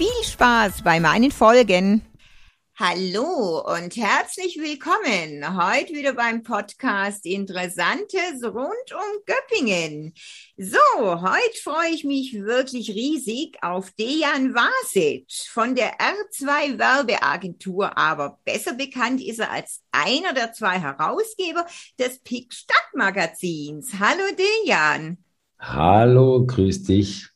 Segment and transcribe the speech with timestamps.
[0.00, 2.00] Viel Spaß bei meinen Folgen.
[2.74, 10.14] Hallo und herzlich willkommen heute wieder beim Podcast Interessantes rund um Göppingen.
[10.56, 18.38] So, heute freue ich mich wirklich riesig auf Dejan Vasic von der R2 Werbeagentur, aber
[18.46, 21.66] besser bekannt ist er als einer der zwei Herausgeber
[21.98, 23.90] des PIK Stadtmagazins.
[24.00, 24.24] Hallo
[24.64, 25.18] Dejan.
[25.58, 27.29] Hallo, grüß dich.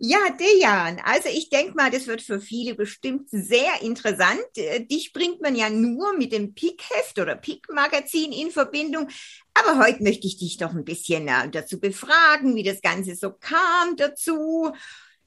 [0.00, 4.46] Ja, Dejan, also ich denke mal, das wird für viele bestimmt sehr interessant.
[4.56, 9.08] Äh, dich bringt man ja nur mit dem PIK-Heft oder PIK-Magazin in Verbindung.
[9.54, 13.32] Aber heute möchte ich dich doch ein bisschen äh, dazu befragen, wie das Ganze so
[13.32, 14.70] kam dazu.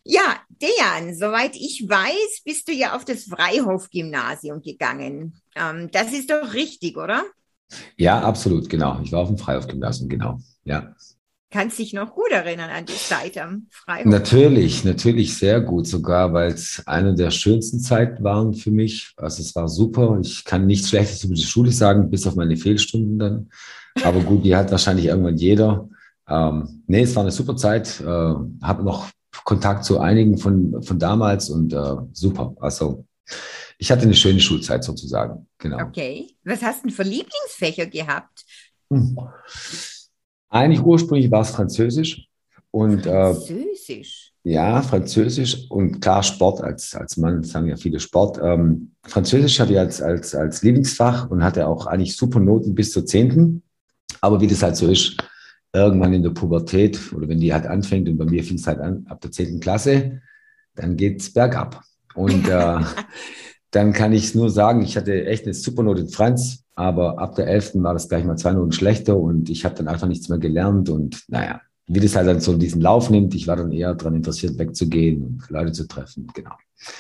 [0.05, 5.41] Ja, Dejan, soweit ich weiß, bist du ja auf das Freihof-Gymnasium gegangen.
[5.53, 7.25] Ähm, das ist doch richtig, oder?
[7.97, 9.01] Ja, absolut, genau.
[9.03, 10.39] Ich war auf dem Freihof-Gymnasium, genau.
[10.63, 10.95] Ja.
[11.51, 14.05] Kannst dich noch gut erinnern an die Zeit am Freihof?
[14.05, 19.13] Natürlich, natürlich sehr gut sogar, weil es eine der schönsten Zeiten waren für mich.
[19.17, 20.17] Also es war super.
[20.21, 23.49] Ich kann nichts Schlechtes über die Schule sagen, bis auf meine Fehlstunden dann.
[24.01, 25.89] Aber gut, die hat wahrscheinlich irgendwann jeder.
[26.25, 27.99] Ähm, nee, es war eine super Zeit.
[27.99, 29.09] Äh, Habe noch
[29.43, 32.55] Kontakt zu einigen von, von damals und äh, super.
[32.61, 33.05] Also
[33.77, 35.47] ich hatte eine schöne Schulzeit sozusagen.
[35.57, 35.83] Genau.
[35.83, 36.33] Okay.
[36.45, 38.45] Was hast du denn für Lieblingsfächer gehabt?
[38.89, 39.17] Hm.
[40.51, 42.27] Eigentlich ursprünglich war es Französisch.
[42.71, 44.33] Und, äh, Französisch?
[44.43, 48.39] Äh, ja, Französisch und klar Sport als, als Mann, sagen ja viele Sport.
[48.43, 52.91] Ähm, Französisch hatte ich als, als, als Lieblingsfach und hatte auch eigentlich super Noten bis
[52.91, 53.63] zur Zehnten.
[54.19, 55.17] Aber wie das halt so ist,
[55.73, 58.79] irgendwann in der Pubertät oder wenn die halt anfängt und bei mir fing es halt
[58.79, 60.21] an ab der zehnten Klasse,
[60.75, 61.81] dann geht es bergab.
[62.13, 62.79] Und äh,
[63.71, 67.35] dann kann ich nur sagen, ich hatte echt eine super Note in Franz, aber ab
[67.35, 67.75] der 11.
[67.75, 70.89] war das gleich mal zwei Minuten schlechter und ich habe dann einfach nichts mehr gelernt.
[70.89, 74.15] Und naja, wie das halt dann so diesen Lauf nimmt, ich war dann eher daran
[74.15, 76.27] interessiert, wegzugehen und Leute zu treffen.
[76.33, 76.51] Genau.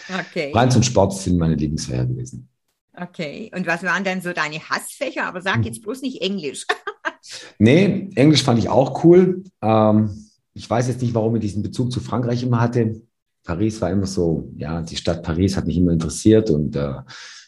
[0.09, 0.51] Okay.
[0.51, 2.47] Franz und Sport sind meine Lieblingsfächer gewesen.
[2.95, 3.51] Okay.
[3.55, 5.25] Und was waren dann so deine Hassfächer?
[5.25, 5.63] Aber sag hm.
[5.63, 6.65] jetzt bloß nicht Englisch.
[7.59, 9.43] nee, Englisch fand ich auch cool.
[9.61, 13.01] Ähm, ich weiß jetzt nicht, warum ich diesen Bezug zu Frankreich immer hatte.
[13.43, 16.93] Paris war immer so, ja, die Stadt Paris hat mich immer interessiert und äh,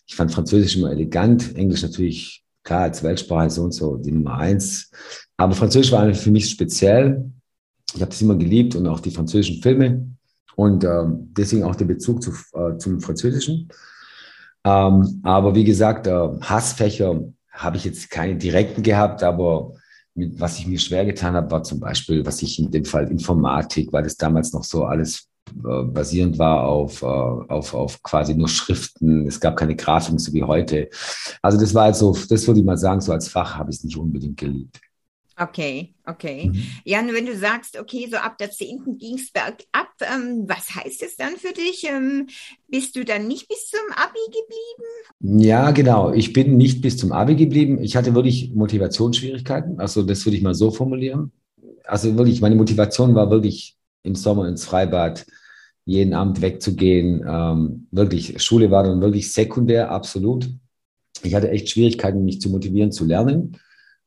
[0.08, 4.38] ich fand Französisch immer elegant, Englisch natürlich, klar, als Weltsprache so und so die Nummer
[4.38, 4.92] eins.
[5.38, 7.32] Aber Französisch war für mich speziell.
[7.94, 10.08] Ich habe das immer geliebt und auch die französischen Filme
[10.56, 13.70] und äh, deswegen auch der Bezug zu, äh, zum Französischen.
[14.66, 17.22] Ähm, aber wie gesagt, äh, Hassfächer
[17.52, 19.74] habe ich jetzt keine direkten gehabt, aber
[20.16, 23.10] mit, was ich mir schwer getan habe, war zum Beispiel, was ich in dem Fall
[23.10, 28.50] Informatik, weil das damals noch so alles basierend war auf, äh, auf, auf quasi nur
[28.50, 29.28] Schriften.
[29.28, 30.90] Es gab keine Grafiken so wie heute.
[31.42, 33.78] Also das war halt so, das würde ich mal sagen, so als Fach habe ich
[33.78, 34.80] es nicht unbedingt geliebt.
[35.36, 36.52] Okay, okay.
[36.54, 36.64] Mhm.
[36.86, 38.98] Jan, wenn du sagst, okay, so ab der 10.
[39.00, 41.88] ging es bergab, ähm, was heißt es dann für dich?
[41.90, 42.28] Ähm,
[42.68, 45.42] bist du dann nicht bis zum Abi geblieben?
[45.44, 46.14] Ja, genau.
[46.14, 47.82] Ich bin nicht bis zum Abi geblieben.
[47.82, 49.80] Ich hatte wirklich Motivationsschwierigkeiten.
[49.80, 51.32] Also das würde ich mal so formulieren.
[51.84, 55.26] Also wirklich, meine Motivation war wirklich im Sommer ins Freibad,
[55.86, 57.26] jeden Abend wegzugehen.
[57.28, 60.50] Ähm, wirklich, Schule war dann wirklich sekundär, absolut.
[61.24, 63.58] Ich hatte echt Schwierigkeiten, mich zu motivieren, zu lernen,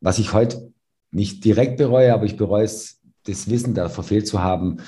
[0.01, 0.73] was ich heute
[1.11, 4.79] nicht direkt bereue, aber ich bereue es, das Wissen da verfehlt zu haben,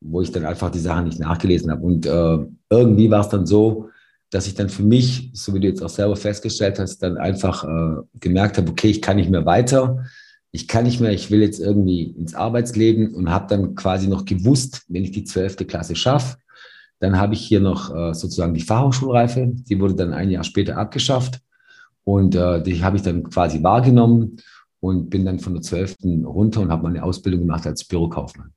[0.00, 1.82] wo ich dann einfach die Sachen nicht nachgelesen habe.
[1.82, 2.38] Und äh,
[2.70, 3.88] irgendwie war es dann so,
[4.30, 7.64] dass ich dann für mich, so wie du jetzt auch selber festgestellt hast, dann einfach
[7.64, 10.04] äh, gemerkt habe, okay, ich kann nicht mehr weiter
[10.50, 14.24] ich kann nicht mehr, ich will jetzt irgendwie ins Arbeitsleben und habe dann quasi noch
[14.24, 16.38] gewusst, wenn ich die zwölfte Klasse schaffe,
[17.00, 20.76] dann habe ich hier noch äh, sozusagen die Fachhochschulreife, die wurde dann ein Jahr später
[20.76, 21.40] abgeschafft
[22.04, 24.38] und äh, die habe ich dann quasi wahrgenommen
[24.80, 28.52] und bin dann von der zwölften runter und habe meine Ausbildung gemacht als Bürokaufmann.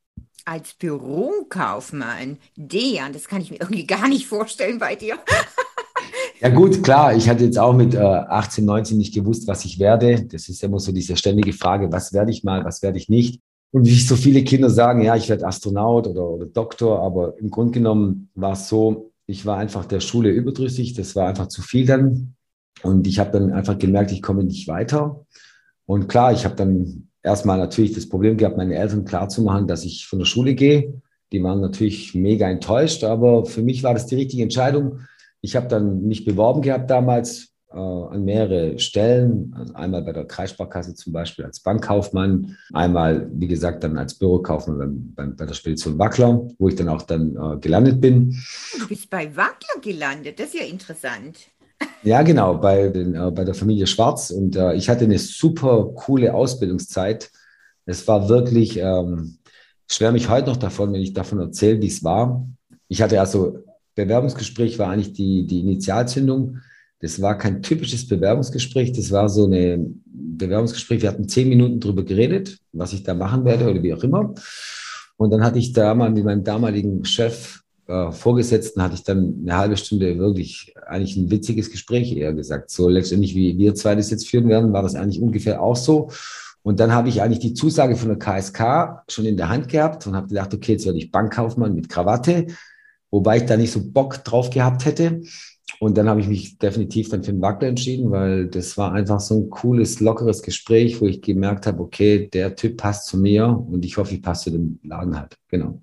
[0.45, 5.17] Als Bürokaufmann, Dejan, das kann ich mir irgendwie gar nicht vorstellen bei dir.
[6.41, 9.77] Ja gut, klar, ich hatte jetzt auch mit äh, 18, 19 nicht gewusst, was ich
[9.77, 10.25] werde.
[10.25, 13.39] Das ist immer so diese ständige Frage, was werde ich mal, was werde ich nicht.
[13.69, 17.51] Und wie so viele Kinder sagen, ja, ich werde Astronaut oder, oder Doktor, aber im
[17.51, 21.61] Grunde genommen war es so, ich war einfach der Schule überdrüssig, das war einfach zu
[21.61, 22.33] viel dann.
[22.81, 25.23] Und ich habe dann einfach gemerkt, ich komme nicht weiter.
[25.85, 30.07] Und klar, ich habe dann erstmal natürlich das Problem gehabt, meine Eltern klarzumachen, dass ich
[30.07, 31.01] von der Schule gehe,
[31.31, 35.01] Die waren natürlich mega enttäuscht, aber für mich war das die richtige Entscheidung.
[35.41, 39.53] Ich habe dann mich beworben gehabt damals äh, an mehrere Stellen.
[39.57, 44.77] Also einmal bei der Kreissparkasse zum Beispiel als Bankkaufmann, einmal, wie gesagt, dann als Bürokaufmann
[44.77, 48.38] beim, beim, bei der Spedition Wackler, wo ich dann auch dann äh, gelandet bin.
[48.77, 51.38] Du bist bei Wackler gelandet, das ist ja interessant.
[52.03, 54.31] Ja, genau, bei, den, äh, bei der Familie Schwarz.
[54.31, 57.31] Und äh, ich hatte eine super coole Ausbildungszeit.
[57.85, 59.37] Es war wirklich, ähm,
[59.89, 62.47] schwer mich heute noch davon, wenn ich davon erzähle, wie es war.
[62.87, 63.59] Ich hatte also,
[63.95, 66.57] Bewerbungsgespräch war eigentlich die, die Initialzündung.
[66.99, 71.01] Das war kein typisches Bewerbungsgespräch, das war so ein Bewerbungsgespräch.
[71.01, 74.33] Wir hatten zehn Minuten darüber geredet, was ich da machen werde oder wie auch immer.
[75.17, 79.39] Und dann hatte ich da mal mit meinem damaligen Chef, äh, Vorgesetzten, hatte ich dann
[79.41, 82.69] eine halbe Stunde wirklich eigentlich ein witziges Gespräch eher gesagt.
[82.69, 86.09] So letztendlich, wie wir zwei das jetzt führen werden, war das eigentlich ungefähr auch so.
[86.63, 90.05] Und dann habe ich eigentlich die Zusage von der KSK schon in der Hand gehabt
[90.05, 92.47] und habe gedacht, okay, jetzt werde ich Bankkaufmann mit Krawatte,
[93.11, 95.21] wobei ich da nicht so Bock drauf gehabt hätte.
[95.79, 99.19] Und dann habe ich mich definitiv dann für den Wackler entschieden, weil das war einfach
[99.19, 103.47] so ein cooles, lockeres Gespräch, wo ich gemerkt habe, okay, der Typ passt zu mir
[103.47, 105.37] und ich hoffe, ich passe zu dem Laden halt.
[105.47, 105.81] Genau.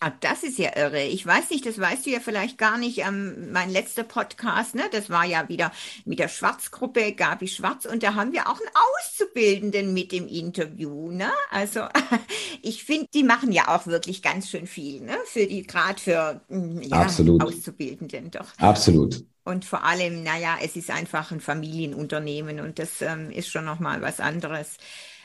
[0.00, 1.02] Ah, das ist ja irre.
[1.02, 2.98] Ich weiß nicht, das weißt du ja vielleicht gar nicht.
[2.98, 5.72] Ähm, mein letzter Podcast, ne, das war ja wieder
[6.04, 11.10] mit der Schwarzgruppe, Gabi Schwarz, und da haben wir auch einen Auszubildenden mit im Interview.
[11.10, 11.30] Ne?
[11.50, 11.80] Also
[12.62, 15.16] ich finde, die machen ja auch wirklich ganz schön viel, ne?
[15.26, 17.42] Für die, gerade für mm, ja, Absolut.
[17.42, 18.46] Auszubildenden doch.
[18.58, 19.24] Absolut.
[19.42, 24.02] Und vor allem, naja, es ist einfach ein Familienunternehmen und das ähm, ist schon nochmal
[24.02, 24.76] was anderes.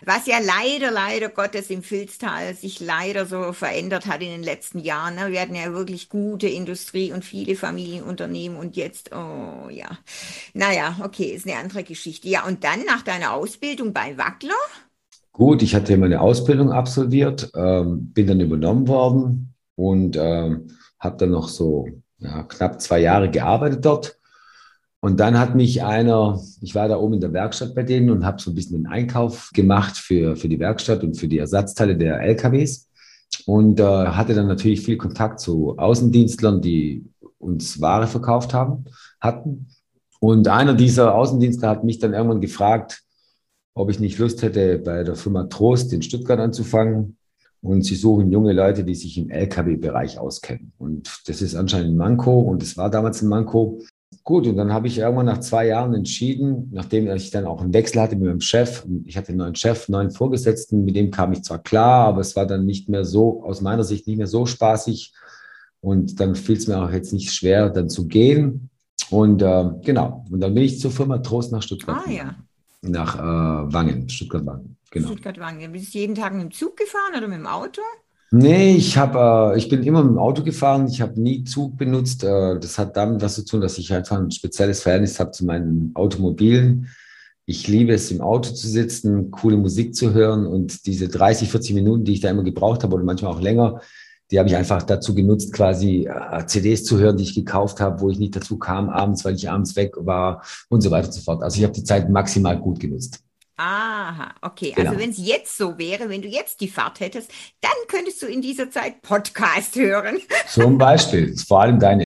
[0.05, 4.79] Was ja leider, leider Gottes im Filztal sich leider so verändert hat in den letzten
[4.79, 5.15] Jahren.
[5.15, 5.31] Ne?
[5.31, 9.97] Wir hatten ja wirklich gute Industrie und viele Familienunternehmen und jetzt, oh ja.
[10.53, 12.27] Naja, okay, ist eine andere Geschichte.
[12.27, 14.51] Ja, und dann nach deiner Ausbildung bei Wackler?
[15.31, 20.67] Gut, ich hatte meine Ausbildung absolviert, ähm, bin dann übernommen worden und ähm,
[20.99, 21.87] habe dann noch so
[22.19, 24.19] ja, knapp zwei Jahre gearbeitet dort
[25.03, 28.23] und dann hat mich einer, ich war da oben in der Werkstatt bei denen und
[28.25, 31.97] habe so ein bisschen den Einkauf gemacht für, für die Werkstatt und für die Ersatzteile
[31.97, 32.87] der LKWs.
[33.45, 37.03] Und äh, hatte dann natürlich viel Kontakt zu Außendienstlern, die
[37.37, 38.85] uns Ware verkauft haben,
[39.19, 39.67] hatten.
[40.21, 43.03] Und einer dieser Außendienstler hat mich dann irgendwann gefragt,
[43.73, 47.17] ob ich nicht Lust hätte, bei der Firma Trost in Stuttgart anzufangen.
[47.61, 50.71] Und sie suchen junge Leute, die sich im LKW-Bereich auskennen.
[50.77, 53.81] Und das ist anscheinend ein Manko und es war damals ein Manko.
[54.23, 57.73] Gut, und dann habe ich irgendwann nach zwei Jahren entschieden, nachdem ich dann auch einen
[57.73, 61.11] Wechsel hatte mit meinem Chef, ich hatte einen neuen Chef, einen neuen Vorgesetzten, mit dem
[61.11, 64.17] kam ich zwar klar, aber es war dann nicht mehr so, aus meiner Sicht nicht
[64.17, 65.13] mehr so spaßig.
[65.81, 68.69] Und dann fiel es mir auch jetzt nicht schwer, dann zu gehen.
[69.09, 72.03] Und äh, genau, und dann bin ich zur Firma Trost nach Stuttgart.
[72.05, 72.35] Ah ja.
[72.81, 74.77] Nach äh, Wangen, Stuttgart-Wangen.
[74.91, 75.07] Genau.
[75.07, 75.71] Stuttgart-Wangen.
[75.71, 77.81] Bist du jeden Tag mit dem Zug gefahren oder mit dem Auto?
[78.35, 80.87] Nee, ich habe, äh, ich bin immer mit dem Auto gefahren.
[80.87, 82.23] Ich habe nie Zug benutzt.
[82.23, 85.45] Äh, das hat damit was zu tun, dass ich einfach ein spezielles Verhältnis habe zu
[85.45, 86.89] meinen Automobilen.
[87.45, 91.75] Ich liebe es, im Auto zu sitzen, coole Musik zu hören und diese 30, 40
[91.75, 93.81] Minuten, die ich da immer gebraucht habe oder manchmal auch länger,
[94.31, 98.01] die habe ich einfach dazu genutzt, quasi äh, CDs zu hören, die ich gekauft habe,
[98.01, 101.13] wo ich nicht dazu kam abends, weil ich abends weg war und so weiter und
[101.13, 101.43] so fort.
[101.43, 103.19] Also ich habe die Zeit maximal gut genutzt.
[103.57, 104.69] Aha, okay.
[104.69, 104.89] Also genau.
[104.89, 107.31] Also wenn es jetzt so wäre, wenn du jetzt die Fahrt hättest,
[107.61, 110.19] dann könntest du in dieser Zeit Podcast hören.
[110.47, 112.03] Zum Beispiel, vor allem deine.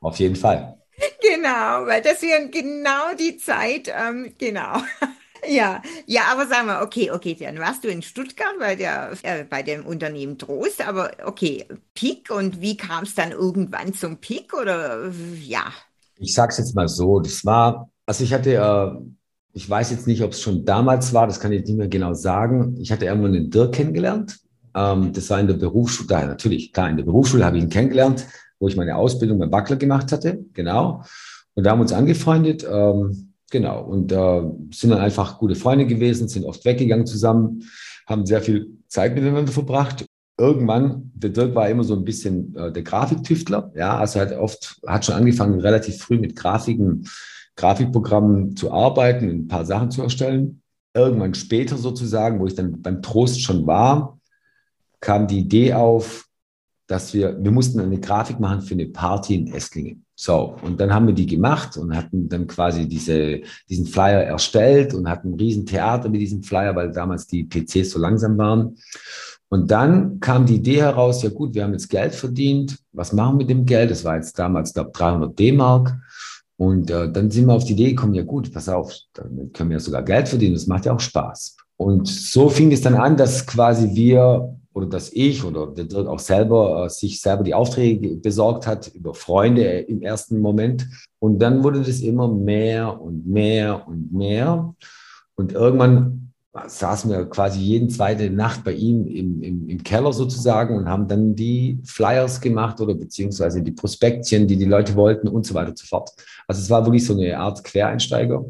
[0.00, 0.78] Auf jeden Fall.
[1.20, 4.82] Genau, weil das wäre genau die Zeit, ähm, genau.
[5.48, 9.44] Ja, ja, aber sagen wir, okay, okay, dann warst du in Stuttgart bei der, äh,
[9.44, 14.54] bei dem Unternehmen Trost, aber okay, Pick und wie kam es dann irgendwann zum Pick
[14.54, 15.66] oder ja?
[16.16, 18.98] Ich sag's jetzt mal so, das war, also ich hatte äh,
[19.56, 22.12] ich weiß jetzt nicht, ob es schon damals war, das kann ich nicht mehr genau
[22.12, 22.76] sagen.
[22.78, 24.38] Ich hatte irgendwann den Dirk kennengelernt.
[24.74, 27.70] Ähm, das war in der Berufsschule, da natürlich, klar, in der Berufsschule habe ich ihn
[27.70, 28.26] kennengelernt,
[28.60, 31.02] wo ich meine Ausbildung beim Backler gemacht hatte, genau.
[31.54, 33.82] Und da haben wir uns angefreundet, ähm, genau.
[33.82, 34.42] Und äh,
[34.74, 37.62] sind dann einfach gute Freunde gewesen, sind oft weggegangen zusammen,
[38.06, 40.04] haben sehr viel Zeit miteinander verbracht.
[40.38, 44.82] Irgendwann, der Dirk war immer so ein bisschen äh, der Grafiktüftler, ja, also hat oft,
[44.86, 47.08] hat schon angefangen, relativ früh mit Grafiken
[47.56, 50.62] Grafikprogrammen zu arbeiten, ein paar Sachen zu erstellen.
[50.94, 54.18] Irgendwann später sozusagen, wo ich dann beim Trost schon war,
[55.00, 56.26] kam die Idee auf,
[56.86, 60.04] dass wir, wir mussten eine Grafik machen für eine Party in Esslingen.
[60.14, 64.94] So, und dann haben wir die gemacht und hatten dann quasi diese, diesen Flyer erstellt
[64.94, 68.76] und hatten ein Riesentheater mit diesem Flyer, weil damals die PCs so langsam waren.
[69.48, 73.34] Und dann kam die Idee heraus, ja gut, wir haben jetzt Geld verdient, was machen
[73.34, 73.90] wir mit dem Geld?
[73.90, 75.94] Das war jetzt damals, glaube 300 D-Mark.
[76.58, 79.70] Und äh, dann sind wir auf die Idee gekommen, ja gut, pass auf, damit können
[79.70, 81.56] wir ja sogar Geld verdienen, das macht ja auch Spaß.
[81.76, 86.06] Und so fing es dann an, dass quasi wir oder dass ich oder der Dirk
[86.06, 90.86] auch selber äh, sich selber die Aufträge besorgt hat über Freunde im ersten Moment.
[91.18, 94.74] Und dann wurde das immer mehr und mehr und mehr.
[95.34, 96.25] Und irgendwann
[96.66, 101.08] saßen wir quasi jeden zweite Nacht bei ihm im, im, im Keller sozusagen und haben
[101.08, 105.70] dann die Flyers gemacht oder beziehungsweise die Prospektchen, die die Leute wollten und so weiter
[105.70, 106.10] und so fort.
[106.46, 108.44] Also es war wirklich so eine Art Quereinsteiger.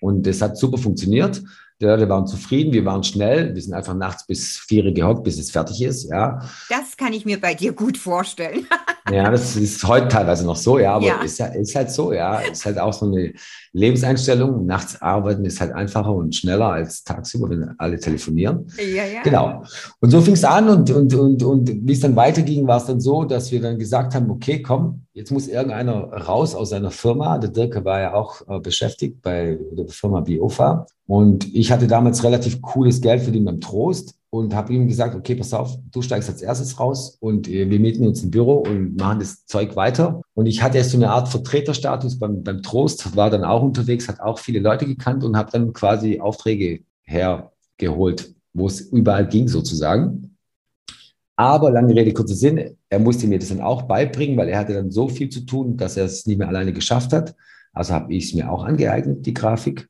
[0.00, 1.42] Und es hat super funktioniert.
[1.80, 5.38] Die Leute waren zufrieden, wir waren schnell, wir sind einfach nachts bis vier gehockt, bis
[5.38, 6.40] es fertig ist, ja.
[6.68, 8.66] Das kann ich mir bei dir gut vorstellen.
[9.10, 11.22] ja, das ist heute teilweise noch so, ja, aber ja.
[11.22, 12.40] Ist, ist halt so, ja.
[12.40, 13.32] Ist halt auch so eine
[13.72, 14.66] Lebenseinstellung.
[14.66, 18.66] Nachts arbeiten ist halt einfacher und schneller als tagsüber, wenn alle telefonieren.
[18.78, 19.22] Ja, ja.
[19.22, 19.62] Genau.
[20.00, 22.86] Und so fing es an und, und, und, und wie es dann weiterging, war es
[22.86, 26.90] dann so, dass wir dann gesagt haben, okay, komm, jetzt muss irgendeiner raus aus seiner
[26.90, 27.38] Firma.
[27.38, 30.86] Der Dirk war ja auch äh, beschäftigt bei der Firma Biofa.
[31.06, 35.16] Und ich hatte damals relativ cooles Geld für ihn beim Trost und habe ihm gesagt,
[35.16, 38.58] okay, pass auf, du steigst als erstes raus und äh, wir mieten uns ein Büro
[38.58, 40.22] und machen das Zeug weiter.
[40.34, 44.08] Und ich hatte erst so eine Art Vertreterstatus beim, beim Trost, war dann auch unterwegs,
[44.08, 49.48] hat auch viele Leute gekannt und habe dann quasi Aufträge hergeholt, wo es überall ging
[49.48, 50.36] sozusagen.
[51.34, 54.74] Aber lange Rede, kurzer Sinn, er musste mir das dann auch beibringen, weil er hatte
[54.74, 57.34] dann so viel zu tun, dass er es nicht mehr alleine geschafft hat.
[57.72, 59.88] Also habe ich es mir auch angeeignet, die Grafik.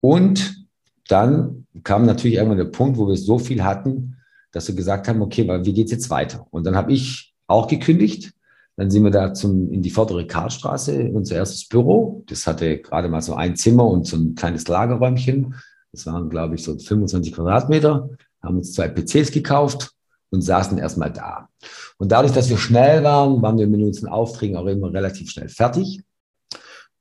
[0.00, 0.67] Und
[1.08, 4.16] dann kam natürlich irgendwann der Punkt, wo wir so viel hatten,
[4.52, 6.46] dass wir gesagt haben, okay, wie geht es jetzt weiter?
[6.50, 8.32] Und dann habe ich auch gekündigt.
[8.76, 12.22] Dann sind wir da zum, in die vordere Karlstraße, unser erstes Büro.
[12.28, 15.54] Das hatte gerade mal so ein Zimmer und so ein kleines Lagerräumchen.
[15.90, 18.08] Das waren, glaube ich, so 25 Quadratmeter.
[18.40, 19.90] Haben uns zwei PCs gekauft
[20.30, 21.48] und saßen erstmal da.
[21.96, 25.48] Und dadurch, dass wir schnell waren, waren wir mit unseren Aufträgen auch immer relativ schnell
[25.48, 26.02] fertig.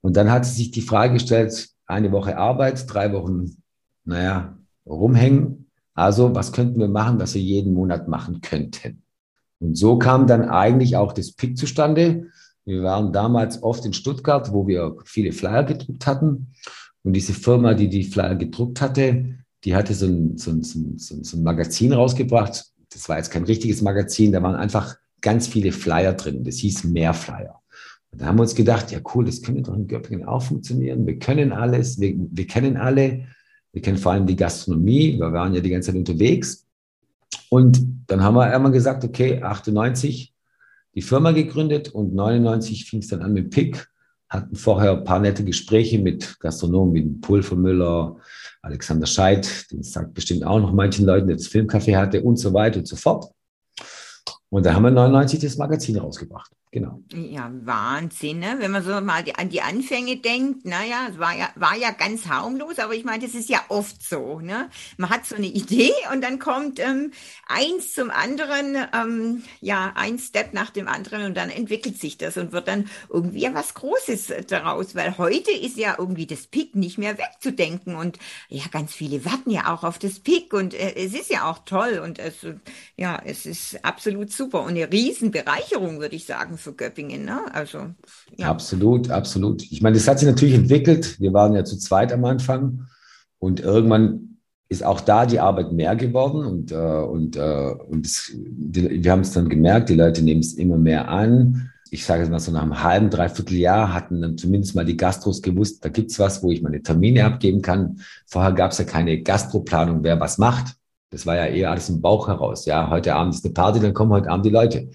[0.01, 3.57] Und dann hat sich die Frage gestellt, eine Woche Arbeit, drei Wochen,
[4.07, 5.69] naja, rumhängen.
[5.93, 9.03] Also, was könnten wir machen, was wir jeden Monat machen könnten?
[9.59, 12.27] Und so kam dann eigentlich auch das PIC zustande.
[12.65, 16.53] Wir waren damals oft in Stuttgart, wo wir viele Flyer gedruckt hatten.
[17.03, 20.79] Und diese Firma, die die Flyer gedruckt hatte, die hatte so ein, so ein, so
[20.79, 22.65] ein, so ein Magazin rausgebracht.
[22.91, 26.43] Das war jetzt kein richtiges Magazin, da waren einfach ganz viele Flyer drin.
[26.43, 27.61] Das hieß Mehrflyer.
[28.11, 31.05] Und da haben wir uns gedacht, ja cool, das könnte doch in Göppingen auch funktionieren.
[31.05, 33.25] Wir können alles, wir, wir kennen alle,
[33.77, 36.65] wir kennen vor allem die Gastronomie, wir waren ja die ganze Zeit unterwegs.
[37.49, 40.33] Und dann haben wir einmal gesagt, okay, 98
[40.95, 43.87] die Firma gegründet und 99 fing es dann an mit PIC,
[44.29, 48.17] hatten vorher ein paar nette Gespräche mit Gastronomen wie Pulvermüller,
[48.63, 52.51] Alexander Scheid, den sagt bestimmt auch noch manchen Leuten, der das Filmcafé hatte und so
[52.55, 53.31] weiter und so fort.
[54.49, 56.51] Und da haben wir 99 das Magazin rausgebracht.
[56.77, 57.01] Genau.
[57.11, 58.57] Ja, Wahnsinn, ne?
[58.59, 60.63] wenn man so mal die, an die Anfänge denkt.
[60.63, 64.03] Naja, es war ja, war ja ganz harmlos, aber ich meine, das ist ja oft
[64.03, 64.39] so.
[64.41, 64.69] Ne?
[64.97, 67.13] Man hat so eine Idee und dann kommt ähm,
[67.47, 72.37] eins zum anderen, ähm, ja, ein Step nach dem anderen und dann entwickelt sich das
[72.37, 76.75] und wird dann irgendwie ja was Großes daraus, weil heute ist ja irgendwie das Pick
[76.75, 78.19] nicht mehr wegzudenken und
[78.49, 81.65] ja, ganz viele warten ja auch auf das Pick und äh, es ist ja auch
[81.65, 82.45] toll und es,
[82.97, 87.25] ja, es ist absolut super und eine Riesenbereicherung, würde ich sagen für Göppingen.
[87.25, 87.39] Ne?
[87.53, 87.79] Also,
[88.35, 88.49] ja.
[88.49, 89.63] Absolut, absolut.
[89.71, 91.19] Ich meine, das hat sich natürlich entwickelt.
[91.19, 92.87] Wir waren ja zu zweit am Anfang
[93.39, 94.37] und irgendwann
[94.69, 99.11] ist auch da die Arbeit mehr geworden und, äh, und, äh, und das, die, wir
[99.11, 101.71] haben es dann gemerkt, die Leute nehmen es immer mehr an.
[101.89, 104.97] Ich sage es mal so nach einem halben, dreiviertel Jahr hatten dann zumindest mal die
[104.97, 108.01] Gastros gewusst, da gibt es was, wo ich meine Termine abgeben kann.
[108.25, 110.75] Vorher gab es ja keine Gastroplanung, wer was macht.
[111.11, 112.65] Das war ja eher alles im Bauch heraus.
[112.65, 114.89] Ja, heute Abend ist eine Party, dann kommen heute Abend die Leute.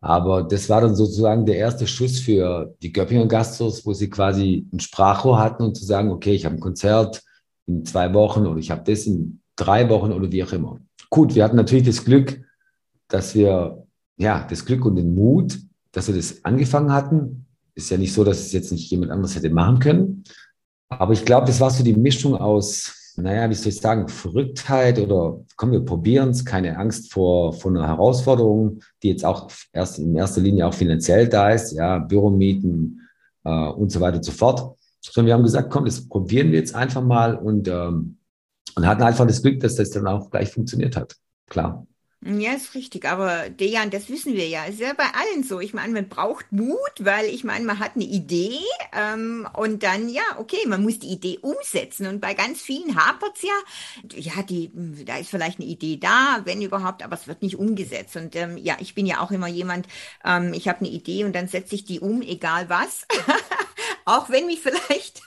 [0.00, 4.68] Aber das war dann sozusagen der erste Schuss für die Göppinger Gastros, wo sie quasi
[4.72, 7.22] ein Sprachrohr hatten und zu sagen, okay, ich habe ein Konzert
[7.66, 10.78] in zwei Wochen oder ich habe das in drei Wochen oder wie auch immer.
[11.10, 12.40] Gut, wir hatten natürlich das Glück,
[13.08, 13.86] dass wir,
[14.16, 15.58] ja, das Glück und den Mut,
[15.90, 17.46] dass wir das angefangen hatten.
[17.74, 20.24] Ist ja nicht so, dass es jetzt nicht jemand anderes hätte machen können.
[20.88, 24.98] Aber ich glaube, das war so die Mischung aus naja, wie soll ich sagen, Verrücktheit
[24.98, 29.98] oder komm, wir probieren es, keine Angst vor, vor einer Herausforderung, die jetzt auch erst
[29.98, 33.08] in erster Linie auch finanziell da ist, ja, Büromieten
[33.44, 34.76] äh, und so weiter und so fort.
[35.00, 38.18] Sondern wir haben gesagt, komm, das probieren wir jetzt einfach mal und, ähm,
[38.74, 41.16] und hatten einfach das Glück, dass das dann auch gleich funktioniert hat.
[41.48, 41.86] Klar.
[42.20, 43.06] Ja, ist richtig.
[43.06, 44.64] Aber Dejan, das wissen wir ja.
[44.64, 45.60] Ist ja bei allen so.
[45.60, 48.58] Ich meine, man braucht Mut, weil ich meine, man hat eine Idee
[48.92, 52.08] ähm, und dann, ja, okay, man muss die Idee umsetzen.
[52.08, 53.54] Und bei ganz vielen hapert's ja.
[54.16, 54.72] Ja, die,
[55.04, 58.16] da ist vielleicht eine Idee da, wenn überhaupt, aber es wird nicht umgesetzt.
[58.16, 59.86] Und ähm, ja, ich bin ja auch immer jemand,
[60.24, 63.06] ähm, ich habe eine Idee und dann setze ich die um, egal was.
[64.04, 65.22] auch wenn mich vielleicht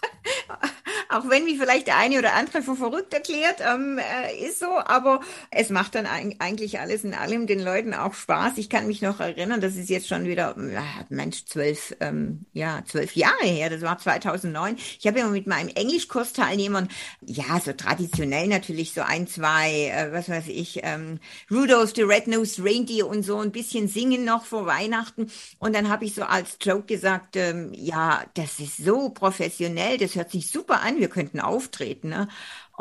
[1.12, 4.80] Auch wenn mich vielleicht der eine oder andere für verrückt erklärt, ähm, äh, ist so,
[4.86, 8.58] aber es macht dann eigentlich alles in allem den Leuten auch Spaß.
[8.58, 12.82] Ich kann mich noch erinnern, das ist jetzt schon wieder, äh, Mensch, zwölf, ähm, ja,
[12.86, 14.77] zwölf Jahre her, das war 2009.
[15.00, 16.88] Ich habe immer mit meinen Englischkursteilnehmern,
[17.25, 21.20] ja, so traditionell natürlich so ein, zwei, äh, was weiß ich, ähm,
[21.51, 25.30] Rudolph the Red-Nosed Reindeer und so ein bisschen singen noch vor Weihnachten.
[25.60, 30.15] Und dann habe ich so als Joke gesagt, ähm, ja, das ist so professionell, das
[30.15, 32.10] hört sich super an, wir könnten auftreten.
[32.10, 32.29] Ne?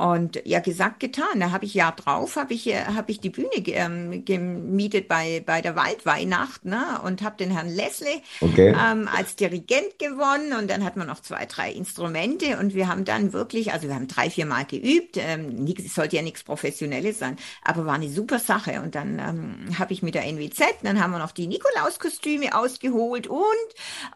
[0.01, 1.41] Und ja, gesagt, getan.
[1.41, 5.43] Da habe ich ja drauf, habe ich, äh, hab ich die Bühne ähm, gemietet bei,
[5.45, 6.99] bei der Waldweihnacht ne?
[7.05, 8.75] und habe den Herrn Leslie okay.
[8.75, 10.55] ähm, als Dirigent gewonnen.
[10.59, 12.59] Und dann hat man noch zwei, drei Instrumente.
[12.59, 15.19] Und wir haben dann wirklich, also wir haben drei, vier Mal geübt.
[15.19, 18.81] Ähm, es sollte ja nichts Professionelles sein, aber war eine super Sache.
[18.81, 23.27] Und dann ähm, habe ich mit der NWZ, dann haben wir noch die Nikolauskostüme ausgeholt
[23.27, 23.45] und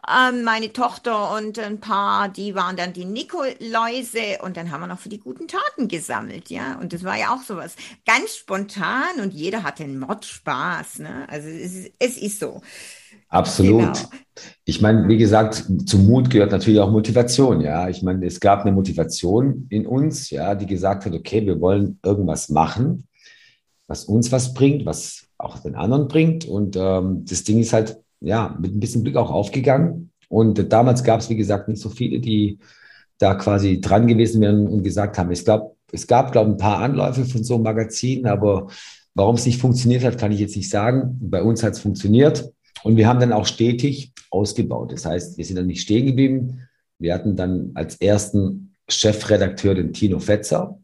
[0.09, 4.39] ähm, meine Tochter und ein paar, die waren dann die Nikoläuse.
[4.41, 6.79] Und dann haben wir noch für die guten Taten Daten gesammelt, ja.
[6.79, 11.27] Und das war ja auch sowas ganz spontan und jeder hatte einen Mordspaß, ne?
[11.29, 12.61] Also es ist, es ist so.
[13.29, 13.81] Absolut.
[13.81, 14.09] Genau.
[14.65, 17.89] Ich meine, wie gesagt, zum Mut gehört natürlich auch Motivation, ja.
[17.89, 21.99] Ich meine, es gab eine Motivation in uns, ja, die gesagt hat, okay, wir wollen
[22.03, 23.07] irgendwas machen,
[23.87, 26.45] was uns was bringt, was auch den anderen bringt.
[26.45, 30.11] Und ähm, das Ding ist halt, ja, mit ein bisschen Glück auch aufgegangen.
[30.27, 32.59] Und damals gab es, wie gesagt, nicht so viele, die
[33.17, 36.59] da quasi dran gewesen wären und gesagt haben, ich glaube, es gab, glaube ich, ein
[36.59, 38.67] paar Anläufe von so einem Magazin, aber
[39.13, 41.17] warum es nicht funktioniert hat, kann ich jetzt nicht sagen.
[41.21, 42.51] Bei uns hat es funktioniert
[42.83, 44.91] und wir haben dann auch stetig ausgebaut.
[44.91, 46.67] Das heißt, wir sind dann nicht stehen geblieben.
[46.99, 50.77] Wir hatten dann als ersten Chefredakteur den Tino Fetzer,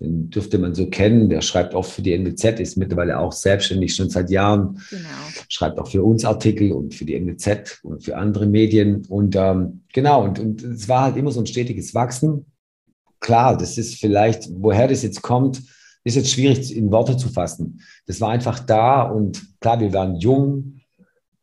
[0.00, 1.28] den dürfte man so kennen.
[1.28, 4.80] Der schreibt auch für die NWZ, ist mittlerweile auch selbstständig schon seit Jahren.
[4.90, 5.08] Genau.
[5.48, 9.04] Schreibt auch für uns Artikel und für die NWZ und für andere Medien.
[9.08, 12.46] Und ähm, genau, und, und es war halt immer so ein stetiges Wachsen.
[13.20, 15.62] Klar, das ist vielleicht, woher das jetzt kommt,
[16.02, 17.80] ist jetzt schwierig in Worte zu fassen.
[18.06, 20.80] Das war einfach da und klar, wir waren jung,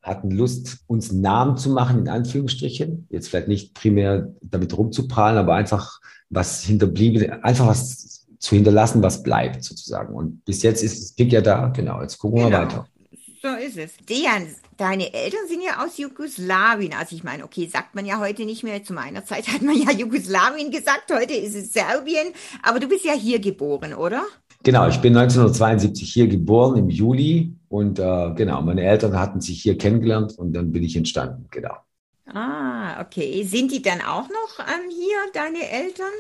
[0.04, 3.08] hatten Lust, uns einen Namen zu machen, in Anführungsstrichen.
[3.10, 9.24] Jetzt vielleicht nicht primär damit rumzuprallen, aber einfach was hinterblieben, einfach was zu hinterlassen, was
[9.24, 10.14] bleibt sozusagen.
[10.14, 11.68] Und bis jetzt ist das Pick ja da.
[11.68, 12.50] Genau, jetzt gucken genau.
[12.52, 12.88] wir weiter.
[13.42, 13.98] So ist es.
[14.08, 16.94] Dejan, deine Eltern sind ja aus Jugoslawien.
[16.94, 18.84] Also ich meine, okay, sagt man ja heute nicht mehr.
[18.84, 21.12] Zu meiner Zeit hat man ja Jugoslawien gesagt.
[21.12, 22.34] Heute ist es Serbien.
[22.64, 24.24] Aber du bist ja hier geboren, oder?
[24.64, 27.56] Genau, ich bin 1972 hier geboren im Juli.
[27.70, 31.46] Und äh, genau, meine Eltern hatten sich hier kennengelernt und dann bin ich entstanden.
[31.52, 31.76] Genau.
[32.26, 33.44] Ah, okay.
[33.44, 36.12] Sind die dann auch noch ähm, hier, deine Eltern?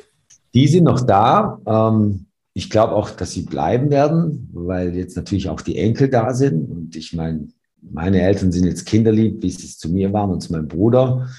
[0.53, 1.59] Die sind noch da.
[1.65, 6.33] Ähm, ich glaube auch, dass sie bleiben werden, weil jetzt natürlich auch die Enkel da
[6.33, 6.69] sind.
[6.69, 7.47] Und ich meine,
[7.81, 11.29] meine Eltern sind jetzt kinderlieb, wie sie es zu mir waren und zu meinem Bruder.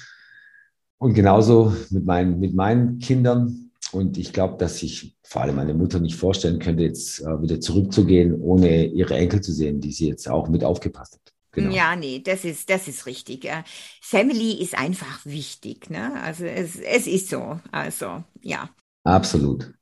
[0.97, 3.71] Und genauso mit meinen, mit meinen Kindern.
[3.91, 7.59] Und ich glaube, dass sich vor allem meine Mutter nicht vorstellen könnte, jetzt äh, wieder
[7.59, 11.33] zurückzugehen, ohne ihre Enkel zu sehen, die sie jetzt auch mit aufgepasst hat.
[11.51, 11.75] Genau.
[11.75, 13.47] Ja, nee, das ist, das ist richtig.
[14.01, 15.91] Family ist einfach wichtig.
[15.91, 16.11] Ne?
[16.23, 17.59] Also es, es ist so.
[17.71, 18.69] Also ja.
[19.05, 19.73] Absolut.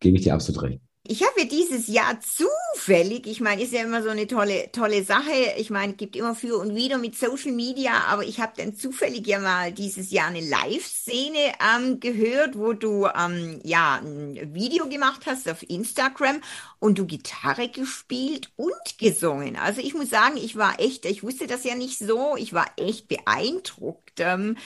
[0.00, 0.82] Gebe ich dir absolut recht.
[1.08, 5.04] Ich habe ja dieses Jahr zufällig, ich meine, ist ja immer so eine tolle, tolle
[5.04, 5.54] Sache.
[5.56, 9.26] Ich meine, gibt immer für und wieder mit Social Media, aber ich habe dann zufällig
[9.26, 15.22] ja mal dieses Jahr eine Live-Szene ähm, gehört, wo du ähm, ja ein Video gemacht
[15.26, 16.40] hast auf Instagram
[16.80, 19.56] und du Gitarre gespielt und gesungen.
[19.56, 22.66] Also ich muss sagen, ich war echt, ich wusste das ja nicht so, ich war
[22.76, 24.56] echt beeindruckt ähm,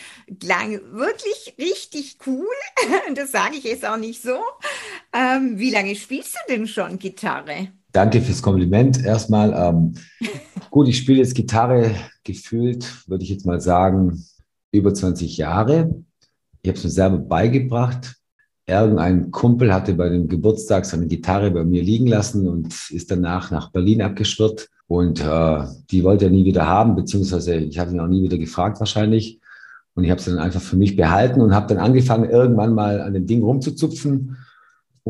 [0.40, 2.46] klang wirklich richtig cool.
[3.14, 4.38] das sage ich jetzt auch nicht so.
[5.12, 7.68] Ähm, wie lange spielst du denn schon Gitarre?
[7.92, 9.04] Danke fürs Kompliment.
[9.04, 9.94] Erstmal, ähm,
[10.70, 14.24] gut, ich spiele jetzt Gitarre gefühlt, würde ich jetzt mal sagen,
[14.72, 16.04] über 20 Jahre.
[16.62, 18.14] Ich habe es mir selber beigebracht.
[18.66, 23.50] Irgendein Kumpel hatte bei dem Geburtstag seine Gitarre bei mir liegen lassen und ist danach
[23.50, 24.68] nach Berlin abgeschwirrt.
[24.86, 28.38] Und äh, die wollte er nie wieder haben, beziehungsweise ich habe ihn auch nie wieder
[28.38, 29.40] gefragt wahrscheinlich.
[29.94, 33.00] Und ich habe es dann einfach für mich behalten und habe dann angefangen, irgendwann mal
[33.00, 34.36] an dem Ding rumzuzupfen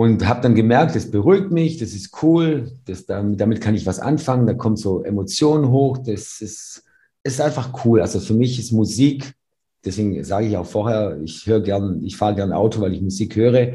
[0.00, 4.00] und habe dann gemerkt, das beruhigt mich, das ist cool, das, damit kann ich was
[4.00, 6.84] anfangen, da kommt so Emotionen hoch, das ist,
[7.22, 8.00] ist einfach cool.
[8.00, 9.34] Also für mich ist Musik,
[9.84, 13.36] deswegen sage ich auch vorher, ich höre gern, ich fahre gern Auto, weil ich Musik
[13.36, 13.74] höre.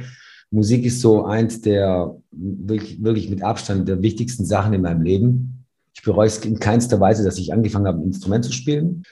[0.49, 5.63] Musik ist so eins der wirklich, wirklich mit Abstand der wichtigsten Sachen in meinem Leben.
[5.93, 9.03] Ich bereue es in keinster Weise, dass ich angefangen habe, ein Instrument zu spielen.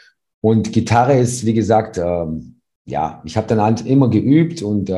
[0.41, 4.93] Und Gitarre ist, wie gesagt, ähm, ja, ich habe dann halt immer geübt und äh,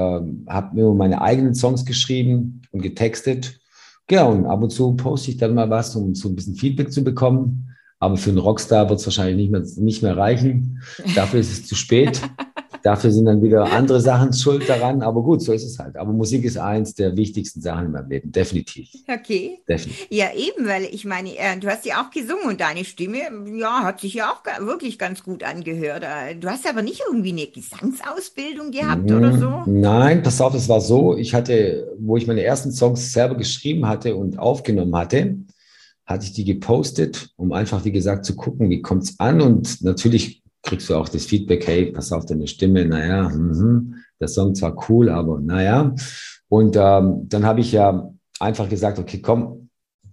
[0.48, 3.60] habe mir meine eigenen Songs geschrieben und getextet.
[4.08, 6.92] Genau, und ab und zu poste ich dann mal was, um so ein bisschen Feedback
[6.92, 7.70] zu bekommen.
[8.00, 10.82] Aber für einen Rockstar wird es wahrscheinlich nicht mehr, nicht mehr reichen.
[11.16, 12.22] Dafür ist es zu spät.
[12.86, 15.02] Dafür sind dann wieder andere Sachen schuld daran.
[15.02, 15.98] Aber gut, so ist es halt.
[15.98, 18.90] Aber Musik ist eins der wichtigsten Sachen in meinem Leben, definitiv.
[19.08, 19.58] Okay.
[19.68, 20.06] Definitiv.
[20.12, 23.22] Ja, eben, weil ich meine, äh, du hast ja auch gesungen und deine Stimme,
[23.58, 26.04] ja, hat sich ja auch wirklich ganz gut angehört.
[26.04, 29.64] Äh, du hast aber nicht irgendwie eine Gesangsausbildung gehabt mm, oder so?
[29.66, 33.88] Nein, pass auf, es war so, ich hatte, wo ich meine ersten Songs selber geschrieben
[33.88, 35.38] hatte und aufgenommen hatte,
[36.06, 39.42] hatte ich die gepostet, um einfach, wie gesagt, zu gucken, wie kommt es an.
[39.42, 44.28] Und natürlich kriegst du auch das Feedback, hey, pass auf deine Stimme, naja, mh, der
[44.28, 45.94] Song zwar cool, aber naja.
[46.50, 49.65] Und ähm, dann habe ich ja einfach gesagt, okay, komm,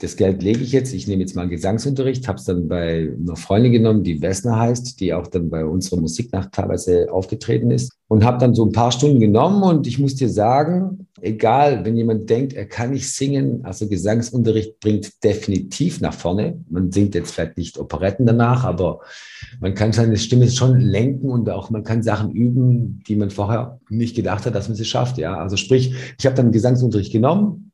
[0.03, 3.09] das Geld lege ich jetzt, ich nehme jetzt mal einen Gesangsunterricht, habe es dann bei
[3.17, 7.93] einer Freundin genommen, die Wessner heißt, die auch dann bei unserer Musiknacht teilweise aufgetreten ist
[8.09, 11.97] und habe dann so ein paar Stunden genommen und ich muss dir sagen, egal, wenn
[11.97, 16.59] jemand denkt, er kann nicht singen, also Gesangsunterricht bringt definitiv nach vorne.
[16.69, 19.01] Man singt jetzt vielleicht nicht Operetten danach, aber
[19.61, 23.79] man kann seine Stimme schon lenken und auch man kann Sachen üben, die man vorher
[23.89, 25.17] nicht gedacht hat, dass man sie schafft.
[25.19, 27.72] Ja, also sprich, ich habe dann Gesangsunterricht genommen,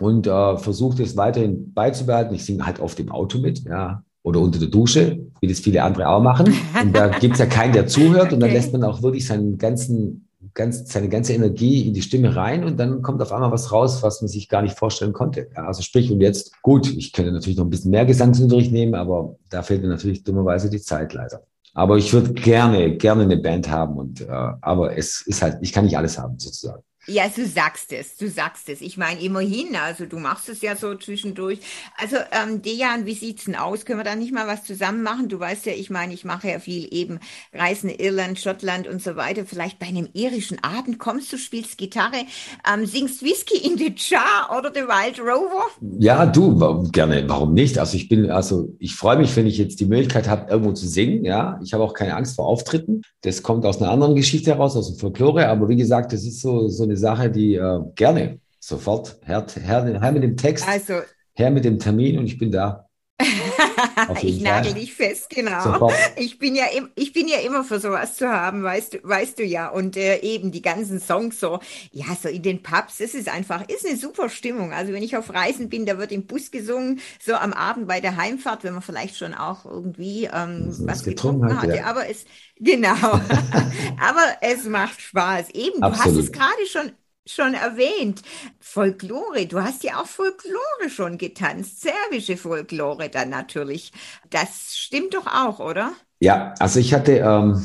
[0.00, 2.34] und äh, versuche es weiterhin beizubehalten.
[2.34, 5.82] Ich singe halt oft im Auto mit, ja, oder unter der Dusche, wie das viele
[5.82, 6.52] andere auch machen.
[6.82, 9.58] Und da gibt es ja keinen, der zuhört und dann lässt man auch wirklich seinen
[9.58, 13.70] ganzen, ganz, seine ganze Energie in die Stimme rein und dann kommt auf einmal was
[13.70, 15.48] raus, was man sich gar nicht vorstellen konnte.
[15.54, 18.94] Ja, also sprich, und jetzt, gut, ich könnte natürlich noch ein bisschen mehr Gesangsunterricht nehmen,
[18.94, 21.42] aber da fehlt mir natürlich dummerweise die Zeit leider.
[21.74, 25.72] Aber ich würde gerne, gerne eine Band haben und äh, aber es ist halt, ich
[25.72, 26.82] kann nicht alles haben sozusagen.
[27.06, 28.80] Ja, du sagst es, du sagst es.
[28.80, 31.58] Ich meine, immerhin, also du machst es ja so zwischendurch.
[32.00, 33.84] Also, ähm, Dejan, wie sieht's denn aus?
[33.84, 35.28] Können wir da nicht mal was zusammen machen?
[35.28, 37.20] Du weißt ja, ich meine, ich mache ja viel eben
[37.52, 39.44] Reisen Irland, Schottland und so weiter.
[39.44, 42.24] Vielleicht bei einem irischen Abend kommst du, spielst Gitarre,
[42.72, 45.66] ähm, singst Whisky in the Jar oder The Wild Rover?
[45.98, 47.24] Ja, du, gerne.
[47.28, 47.78] Warum nicht?
[47.78, 50.88] Also ich bin, also ich freue mich, wenn ich jetzt die Möglichkeit habe, irgendwo zu
[50.88, 51.24] singen.
[51.24, 53.02] Ja, ich habe auch keine Angst vor Auftritten.
[53.20, 55.48] Das kommt aus einer anderen Geschichte heraus, aus dem Folklore.
[55.48, 59.44] Aber wie gesagt, das ist so, so eine eine Sache, die äh, gerne sofort, her,
[59.60, 61.00] her, her mit dem Text, also,
[61.34, 62.88] her mit dem Termin und ich bin da.
[64.22, 65.62] ich nagel dich fest, genau.
[65.62, 65.94] Sofort.
[66.16, 69.44] Ich bin ja ich bin ja immer für sowas zu haben, weißt du, weißt du
[69.44, 69.68] ja.
[69.68, 71.60] Und äh, eben die ganzen Songs so,
[71.92, 74.72] ja, so in den Pubs, es ist einfach, ist eine super Stimmung.
[74.72, 78.00] Also wenn ich auf Reisen bin, da wird im Bus gesungen, so am Abend bei
[78.00, 81.76] der Heimfahrt, wenn man vielleicht schon auch irgendwie ähm, was getrunken, getrunken hatte.
[81.76, 81.86] Ja.
[81.86, 82.24] Aber es,
[82.58, 82.94] genau.
[84.00, 85.50] Aber es macht Spaß.
[85.50, 86.16] Eben, Absolut.
[86.16, 86.92] du hast es gerade schon
[87.26, 88.22] schon erwähnt.
[88.60, 93.92] Folklore, du hast ja auch Folklore schon getanzt, serbische Folklore dann natürlich.
[94.30, 95.92] Das stimmt doch auch, oder?
[96.20, 97.62] Ja, also ich hatte, ähm,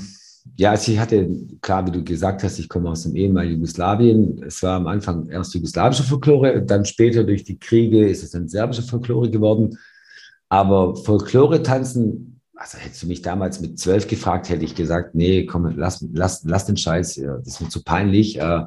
[0.56, 1.30] ja, also ich hatte,
[1.62, 4.43] klar, wie du gesagt hast, ich komme aus dem ehemaligen Jugoslawien.
[4.43, 8.48] Es war am Anfang erst jugoslawische Folklore, dann später durch die Kriege ist es dann
[8.48, 9.78] serbische Folklore geworden.
[10.48, 15.45] Aber Folklore tanzen also hättest du mich damals mit zwölf gefragt, hätte ich gesagt, nee,
[15.45, 18.38] komm, lass, lass, lass den Scheiß, das ist mir zu peinlich.
[18.38, 18.65] Äh,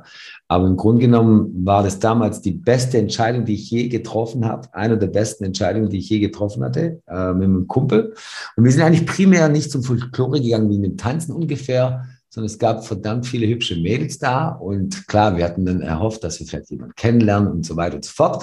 [0.49, 4.73] aber im Grunde genommen war das damals die beste Entscheidung, die ich je getroffen habe.
[4.73, 8.15] Eine der besten Entscheidungen, die ich je getroffen hatte, äh, mit einem Kumpel.
[8.57, 12.47] Und wir sind eigentlich primär nicht zum Folklore gegangen wie in dem Tanzen ungefähr, sondern
[12.47, 14.49] es gab verdammt viele hübsche Mädels da.
[14.49, 18.07] Und klar, wir hatten dann erhofft, dass wir vielleicht jemanden kennenlernen und so weiter und
[18.07, 18.43] so fort.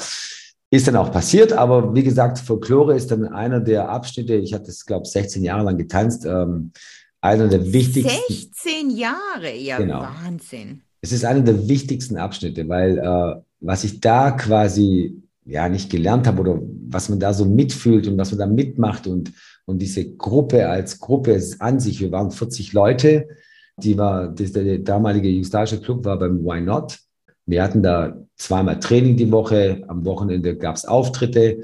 [0.71, 4.69] Ist dann auch passiert, aber wie gesagt, Folklore ist dann einer der Abschnitte, ich hatte
[4.69, 6.71] es, glaube ich, 16 Jahre lang getanzt, ähm,
[7.21, 8.11] einer der wichtigsten.
[8.27, 10.01] 16 Jahre, ja, genau.
[10.01, 10.81] Wahnsinn.
[11.01, 16.27] Es ist einer der wichtigsten Abschnitte, weil äh, was ich da quasi ja nicht gelernt
[16.27, 19.33] habe oder was man da so mitfühlt und was man da mitmacht und,
[19.65, 23.27] und diese Gruppe als Gruppe an sich, wir waren 40 Leute,
[23.77, 26.99] die war, der damalige jugoslawische Club war beim Why Not
[27.49, 31.63] wir hatten da zweimal Training die Woche, am Wochenende gab es Auftritte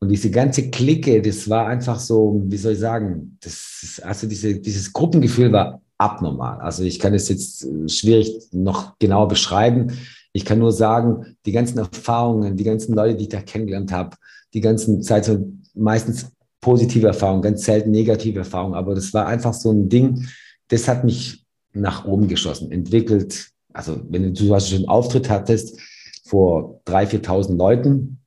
[0.00, 4.58] und diese ganze Clique, das war einfach so, wie soll ich sagen, das, also diese,
[4.58, 6.60] dieses Gruppengefühl war abnormal.
[6.60, 9.92] Also ich kann es jetzt äh, schwierig noch genauer beschreiben.
[10.32, 14.16] Ich kann nur sagen, die ganzen Erfahrungen, die ganzen Leute, die ich da kennengelernt habe,
[14.54, 19.54] die ganzen Zeit so meistens positive Erfahrungen, ganz selten negative Erfahrungen, aber das war einfach
[19.54, 20.26] so ein Ding,
[20.68, 25.78] das hat mich nach oben geschossen, entwickelt, also wenn du zum Beispiel einen Auftritt hattest
[26.24, 28.20] vor 3.000, 4.000 Leuten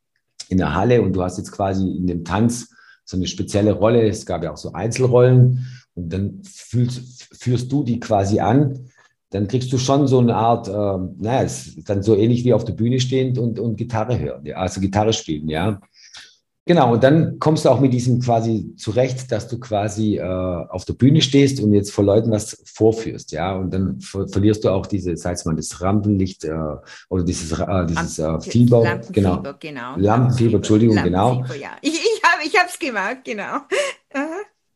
[0.50, 2.70] in der Halle und du hast jetzt quasi in dem Tanz
[3.06, 7.84] so eine spezielle Rolle, es gab ja auch so Einzelrollen und dann fühlst, führst du
[7.84, 8.88] die quasi an,
[9.32, 12.54] dann kriegst du schon so eine Art, äh, naja, es ist dann so ähnlich wie
[12.54, 15.82] auf der Bühne stehend und, und Gitarre hören, ja, also Gitarre spielen, ja.
[16.68, 20.86] Genau, und dann kommst du auch mit diesem quasi zurecht, dass du quasi äh, auf
[20.86, 24.70] der Bühne stehst und jetzt vor Leuten was vorführst, ja, und dann ver verlierst du
[24.70, 26.54] auch diese, sag ich mal, das Rampenlicht äh,
[27.10, 29.60] oder dieses, äh, dieses äh, Fieber, Lampenfieber, genau.
[29.60, 29.96] genau.
[29.98, 31.44] Lampenfieber, Entschuldigung, genau.
[31.60, 31.72] Ja.
[31.82, 33.62] Ich, ich habe ich hab's gemerkt, genau.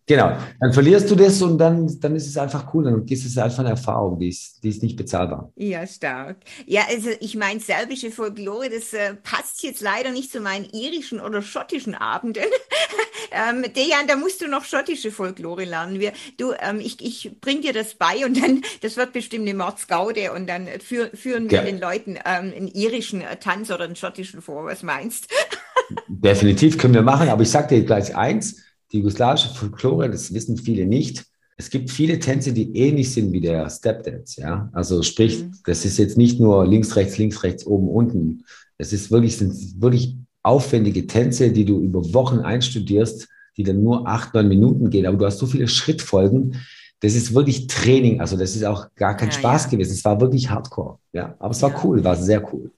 [0.08, 2.84] Genau, dann verlierst du das und dann, dann ist es einfach cool.
[2.84, 5.52] Dann ist es einfach eine Erfahrung, die ist, die ist nicht bezahlbar.
[5.56, 6.38] Ja, stark.
[6.68, 11.20] Ja, also ich meine, serbische Folklore, das äh, passt jetzt leider nicht zu meinen irischen
[11.20, 12.44] oder schottischen Abenden.
[13.32, 16.00] ähm, Dejan, da musst du noch schottische Folklore lernen.
[16.00, 19.58] Wir, du, ähm, ich, ich bring dir das bei und dann, das wird bestimmt eine
[19.58, 21.64] Mordsgaude und dann für, führen wir ja.
[21.64, 24.66] den Leuten ähm, einen irischen äh, Tanz oder einen schottischen vor.
[24.66, 25.34] Was meinst?
[26.08, 30.58] Definitiv können wir machen, aber ich sag dir gleich eins die jugoslawische Folklore, das wissen
[30.58, 31.26] viele nicht.
[31.58, 34.70] Es gibt viele Tänze, die ähnlich sind wie der Stepdance, ja.
[34.74, 35.54] Also sprich, mhm.
[35.66, 38.44] das ist jetzt nicht nur links, rechts, links, rechts, oben, unten.
[38.78, 44.08] Es ist wirklich, sind wirklich aufwendige Tänze, die du über Wochen einstudierst, die dann nur
[44.08, 45.06] acht, neun Minuten gehen.
[45.06, 46.62] Aber du hast so viele Schrittfolgen.
[47.00, 48.20] Das ist wirklich Training.
[48.20, 49.70] Also das ist auch gar kein ja, Spaß ja.
[49.72, 49.94] gewesen.
[49.94, 51.00] Es war wirklich Hardcore.
[51.14, 51.80] Ja, aber es war ja.
[51.84, 52.72] cool, war sehr cool.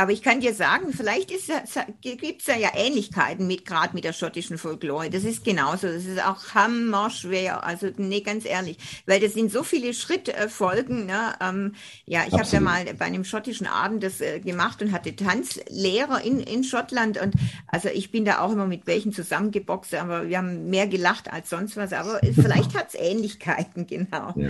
[0.00, 1.28] Aber ich kann dir sagen, vielleicht
[2.00, 5.10] gibt es ja, ja Ähnlichkeiten mit gerade mit der schottischen Folklore.
[5.10, 5.88] Das ist genauso.
[5.88, 7.62] Das ist auch hammerschwer.
[7.64, 11.04] Also nee, ganz ehrlich, weil das sind so viele Schrittfolgen.
[11.04, 11.34] Ne?
[11.42, 11.74] Ähm,
[12.06, 16.24] ja, ich habe ja mal bei einem schottischen Abend das äh, gemacht und hatte Tanzlehrer
[16.24, 17.20] in, in Schottland.
[17.20, 17.34] Und
[17.66, 21.50] also ich bin da auch immer mit welchen zusammengeboxt, aber wir haben mehr gelacht als
[21.50, 21.92] sonst was.
[21.92, 24.32] Aber vielleicht hat es Ähnlichkeiten, genau.
[24.34, 24.48] Ja.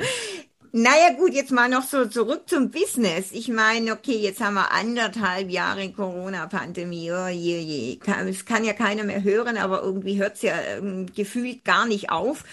[0.73, 3.33] Naja gut, jetzt mal noch so zurück zum Business.
[3.33, 7.11] Ich meine, okay, jetzt haben wir anderthalb Jahre Corona-Pandemie.
[7.11, 7.99] Oh je, je.
[8.29, 12.11] Es kann ja keiner mehr hören, aber irgendwie hört es ja ähm, gefühlt gar nicht
[12.11, 12.45] auf.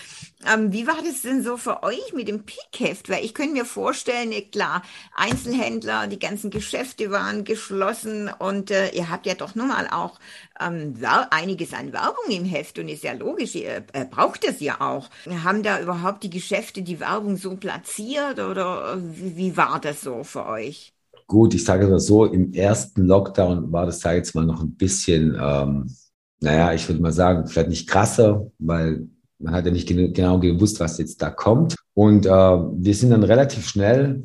[0.46, 3.10] Ähm, wie war das denn so für euch mit dem Pickheft?
[3.10, 4.84] Weil ich könnte mir vorstellen, eh, klar,
[5.16, 10.20] Einzelhändler, die ganzen Geschäfte waren geschlossen und äh, ihr habt ja doch nun mal auch
[10.60, 10.96] ähm,
[11.32, 15.10] einiges an Werbung im Heft und ist ja logisch, ihr äh, braucht das ja auch.
[15.44, 20.02] Haben da überhaupt die Geschäfte die Werbung so platziert oder äh, wie, wie war das
[20.02, 20.94] so für euch?
[21.26, 24.76] Gut, ich sage das so, im ersten Lockdown war das, ich jetzt mal, noch ein
[24.76, 25.92] bisschen, ähm,
[26.40, 30.80] naja, ich würde mal sagen, vielleicht nicht krasser, weil man hat ja nicht genau gewusst,
[30.80, 31.76] was jetzt da kommt.
[31.94, 34.24] Und äh, wir sind dann relativ schnell,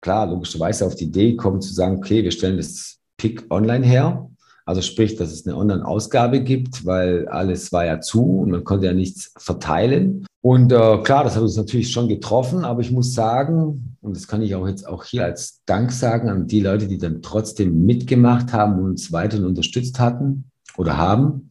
[0.00, 4.28] klar, logischerweise auf die Idee gekommen zu sagen, okay, wir stellen das Pick online her.
[4.64, 8.86] Also sprich, dass es eine Online-Ausgabe gibt, weil alles war ja zu und man konnte
[8.86, 10.26] ja nichts verteilen.
[10.42, 14.28] Und äh, klar, das hat uns natürlich schon getroffen, aber ich muss sagen, und das
[14.28, 17.86] kann ich auch jetzt auch hier als Dank sagen an die Leute, die dann trotzdem
[17.86, 21.50] mitgemacht haben und uns weiterhin unterstützt hatten oder haben.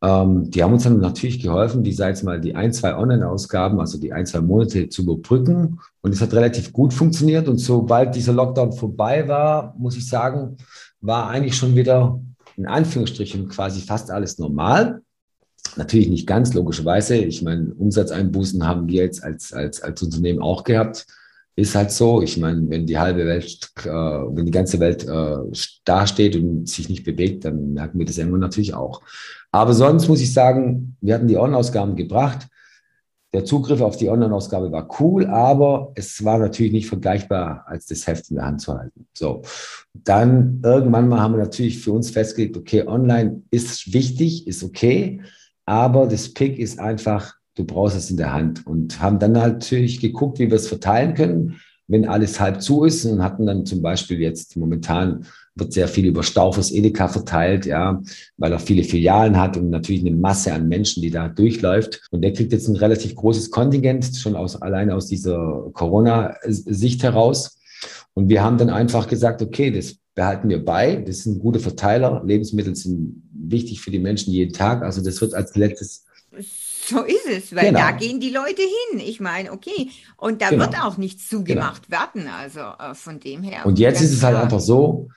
[0.00, 3.80] Ähm, die haben uns dann natürlich geholfen, die, sag jetzt mal, die ein, zwei Online-Ausgaben,
[3.80, 5.80] also die ein, zwei Monate zu überbrücken.
[6.02, 7.48] Und es hat relativ gut funktioniert.
[7.48, 10.56] Und sobald dieser Lockdown vorbei war, muss ich sagen,
[11.00, 12.20] war eigentlich schon wieder
[12.56, 15.02] in Anführungsstrichen quasi fast alles normal.
[15.76, 17.16] Natürlich nicht ganz, logischerweise.
[17.16, 21.06] Ich meine, Umsatzeinbußen haben wir jetzt als, als, als Unternehmen auch gehabt.
[21.58, 22.22] Ist halt so.
[22.22, 25.38] Ich meine, wenn die halbe Welt, äh, wenn die ganze Welt äh,
[25.84, 29.02] dasteht und sich nicht bewegt, dann merken wir das irgendwann natürlich auch.
[29.50, 32.46] Aber sonst muss ich sagen, wir hatten die Online-Ausgaben gebracht.
[33.32, 38.06] Der Zugriff auf die Online-Ausgabe war cool, aber es war natürlich nicht vergleichbar, als das
[38.06, 39.08] Heft in der Hand zu halten.
[39.12, 39.42] So,
[39.92, 45.22] dann irgendwann mal haben wir natürlich für uns festgelegt, okay, online ist wichtig, ist okay,
[45.64, 50.00] aber das Pick ist einfach, du brauchst es in der Hand und haben dann natürlich
[50.00, 53.82] geguckt, wie wir es verteilen können, wenn alles halb zu ist und hatten dann zum
[53.82, 58.00] Beispiel jetzt momentan wird sehr viel über Staufers Edeka verteilt, ja,
[58.36, 62.06] weil er viele Filialen hat und natürlich eine Masse an Menschen, die da durchläuft.
[62.12, 67.58] Und der kriegt jetzt ein relativ großes Kontingent, schon aus, alleine aus dieser Corona-Sicht heraus.
[68.14, 70.96] Und wir haben dann einfach gesagt, okay, das behalten wir bei.
[70.96, 72.22] Das ist ein guter Verteiler.
[72.24, 74.82] Lebensmittel sind wichtig für die Menschen jeden Tag.
[74.82, 76.04] Also das wird als letztes
[76.88, 77.80] so ist es, weil genau.
[77.80, 79.00] da gehen die Leute hin.
[79.00, 80.64] Ich meine, okay, und da genau.
[80.64, 82.00] wird auch nichts zugemacht genau.
[82.00, 82.28] werden.
[82.28, 83.66] Also äh, von dem her.
[83.66, 85.08] Und jetzt ist es halt einfach so,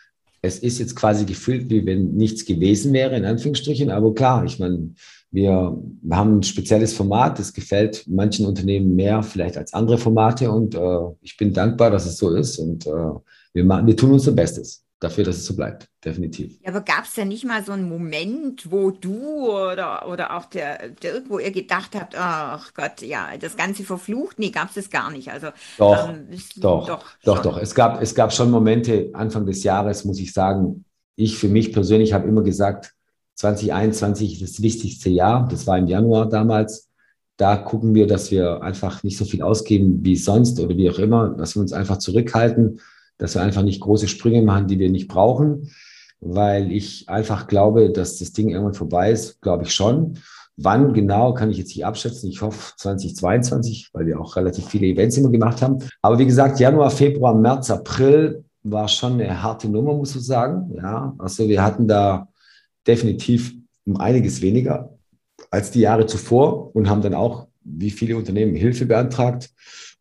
[0.42, 3.92] es ist jetzt quasi gefühlt, wie wenn nichts gewesen wäre, in Anführungsstrichen.
[3.92, 4.94] Aber klar, ich meine,
[5.32, 10.52] wir, wir haben ein spezielles Format, das gefällt manchen Unternehmen mehr vielleicht als andere Formate.
[10.52, 12.58] Und äh, ich bin dankbar, dass es so ist.
[12.58, 13.12] Und äh,
[13.54, 16.60] wir, machen, wir tun unser Bestes dafür, dass es so bleibt, definitiv.
[16.62, 20.46] Ja, aber gab es da nicht mal so einen Moment, wo du oder, oder auch
[20.46, 24.38] der Dirk, wo ihr gedacht habt, ach Gott, ja, das Ganze verflucht?
[24.38, 25.32] Nee, gab es das gar nicht.
[25.32, 25.48] Also,
[25.80, 27.58] doch, ähm, doch, doch, doch, doch.
[27.58, 30.86] Es gab, es gab schon Momente Anfang des Jahres, muss ich sagen,
[31.16, 32.94] ich für mich persönlich habe immer gesagt,
[33.36, 35.48] 2021 ist das wichtigste Jahr.
[35.50, 36.90] Das war im Januar damals.
[37.38, 41.00] Da gucken wir, dass wir einfach nicht so viel ausgeben wie sonst oder wie auch
[41.00, 42.80] immer, dass wir uns einfach zurückhalten
[43.22, 45.70] dass wir einfach nicht große Sprünge machen, die wir nicht brauchen,
[46.22, 50.18] weil ich einfach glaube, dass das Ding irgendwann vorbei ist, glaube ich schon.
[50.58, 52.30] Wann genau kann ich jetzt nicht abschätzen.
[52.30, 55.78] Ich hoffe 2022, weil wir auch relativ viele Events immer gemacht haben.
[56.02, 60.72] Aber wie gesagt, Januar, Februar, März, April war schon eine harte Nummer, muss ich sagen.
[60.76, 62.28] Ja, also wir hatten da
[62.88, 63.54] definitiv
[63.86, 64.90] um einiges weniger.
[65.52, 69.52] als die Jahre zuvor und haben dann auch, wie viele Unternehmen, Hilfe beantragt.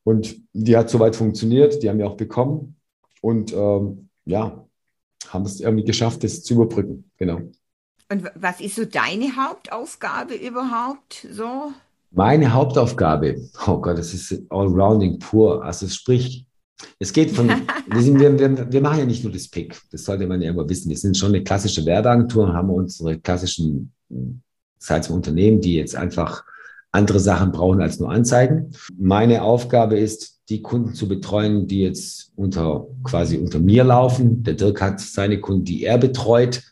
[0.05, 2.77] Und die hat soweit funktioniert, die haben wir auch bekommen.
[3.21, 4.67] Und ähm, ja,
[5.29, 7.11] haben es irgendwie geschafft, das zu überbrücken.
[7.17, 7.41] Genau.
[8.11, 11.73] Und was ist so deine Hauptaufgabe überhaupt so?
[12.11, 15.65] Meine Hauptaufgabe, oh Gott, das ist Allrounding pur.
[15.65, 16.45] Also sprich,
[16.99, 17.49] es geht von,
[17.87, 20.51] wir, sind, wir, wir, wir, machen ja nicht nur das Pick, das sollte man ja
[20.51, 20.89] immer wissen.
[20.89, 23.93] Wir sind schon eine klassische Werbeagentur, haben unsere klassischen
[24.79, 26.45] Sites Unternehmen, die jetzt einfach
[26.93, 28.73] andere Sachen brauchen als nur Anzeigen.
[28.99, 34.43] Meine Aufgabe ist, die Kunden zu betreuen, die jetzt unter quasi unter mir laufen.
[34.43, 36.63] Der Dirk hat seine Kunden, die er betreut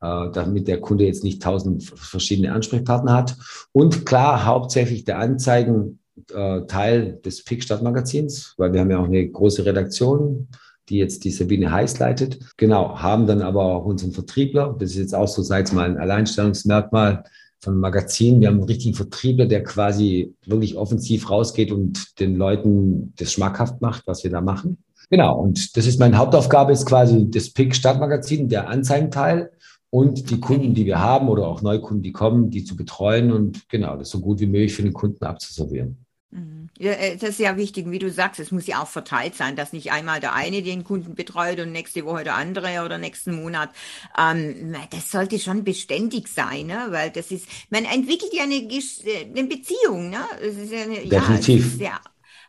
[0.00, 3.36] äh, damit der Kunde jetzt nicht tausend verschiedene Ansprechpartner hat.
[3.72, 5.98] Und klar, hauptsächlich der Anzeigen
[6.32, 10.48] äh, Teil des Pick Stadtmagazins, weil wir haben ja auch eine große Redaktion,
[10.88, 12.38] die jetzt die Sabine Heiß leitet.
[12.56, 14.74] Genau, haben dann aber auch unseren Vertriebler.
[14.78, 17.24] Das ist jetzt auch so, seit mal ein Alleinstellungsmerkmal
[17.60, 18.40] von Magazin.
[18.40, 23.80] Wir haben einen richtigen Vertriebler, der quasi wirklich offensiv rausgeht und den Leuten das schmackhaft
[23.80, 24.78] macht, was wir da machen.
[25.10, 29.50] Genau, und das ist meine Hauptaufgabe, ist quasi das Pick Stadtmagazin, der Anzeigenteil
[29.90, 33.68] und die Kunden, die wir haben oder auch Neukunden, die kommen, die zu betreuen und
[33.68, 36.04] genau, das so gut wie möglich für den Kunden abzuservieren.
[36.30, 36.68] Mhm.
[36.78, 39.56] Ja, äh, das ist ja wichtig, wie du sagst, es muss ja auch verteilt sein,
[39.56, 43.34] dass nicht einmal der eine den Kunden betreut und nächste Woche der andere oder nächsten
[43.34, 43.70] Monat.
[44.18, 46.88] Ähm, das sollte schon beständig sein, ne?
[46.90, 50.10] weil das ist, man entwickelt ja eine, äh, eine Beziehung.
[50.10, 50.20] Ne?
[50.38, 51.80] Das ist ja eine, Definitiv.
[51.80, 51.98] Ja,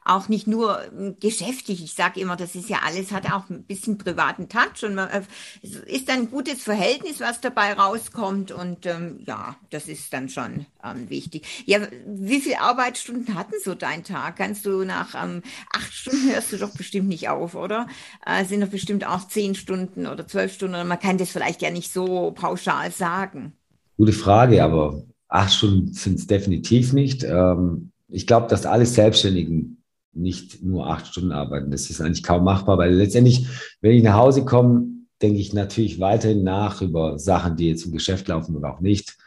[0.10, 1.84] auch nicht nur hm, geschäftlich.
[1.84, 5.10] Ich sage immer, das ist ja alles, hat auch ein bisschen privaten Touch und man,
[5.10, 5.22] äh,
[5.62, 10.66] es ist ein gutes Verhältnis, was dabei rauskommt und ähm, ja, das ist dann schon
[10.84, 11.64] ähm, wichtig.
[11.66, 14.38] Ja, wie viele Arbeitsstunden hatten so dein Tag?
[14.38, 15.44] Kannst du nach ähm,
[15.74, 17.88] acht Stunden hörst du doch bestimmt nicht auf, oder?
[18.26, 20.88] Äh, sind doch bestimmt auch zehn Stunden oder zwölf Stunden.
[20.88, 23.54] Man kann das vielleicht ja nicht so pauschal sagen.
[23.98, 27.24] Gute Frage, aber acht Stunden sind es definitiv nicht.
[27.24, 29.79] Ähm, ich glaube, dass alle Selbstständigen
[30.14, 31.72] nicht nur acht Stunden arbeiten.
[31.72, 33.48] Das ist eigentlich kaum machbar, weil letztendlich,
[33.82, 34.88] wenn ich nach Hause komme,
[35.22, 39.18] denke ich natürlich weiterhin nach über Sachen, die jetzt im Geschäft laufen oder auch nicht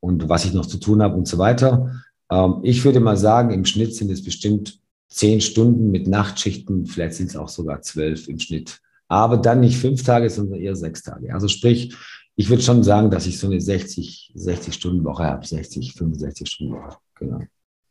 [0.00, 2.02] und was ich noch zu tun habe und so weiter.
[2.30, 4.78] Ähm, ich würde mal sagen, im Schnitt sind es bestimmt
[5.08, 8.80] zehn Stunden mit Nachtschichten, vielleicht sind es auch sogar zwölf im Schnitt.
[9.08, 11.34] Aber dann nicht fünf Tage, sondern eher sechs Tage.
[11.34, 11.94] Also sprich,
[12.34, 16.48] ich würde schon sagen, dass ich so eine 60, 60 Stunden Woche habe, 60, 65
[16.48, 16.96] Stunden Woche.
[17.18, 17.42] Genau.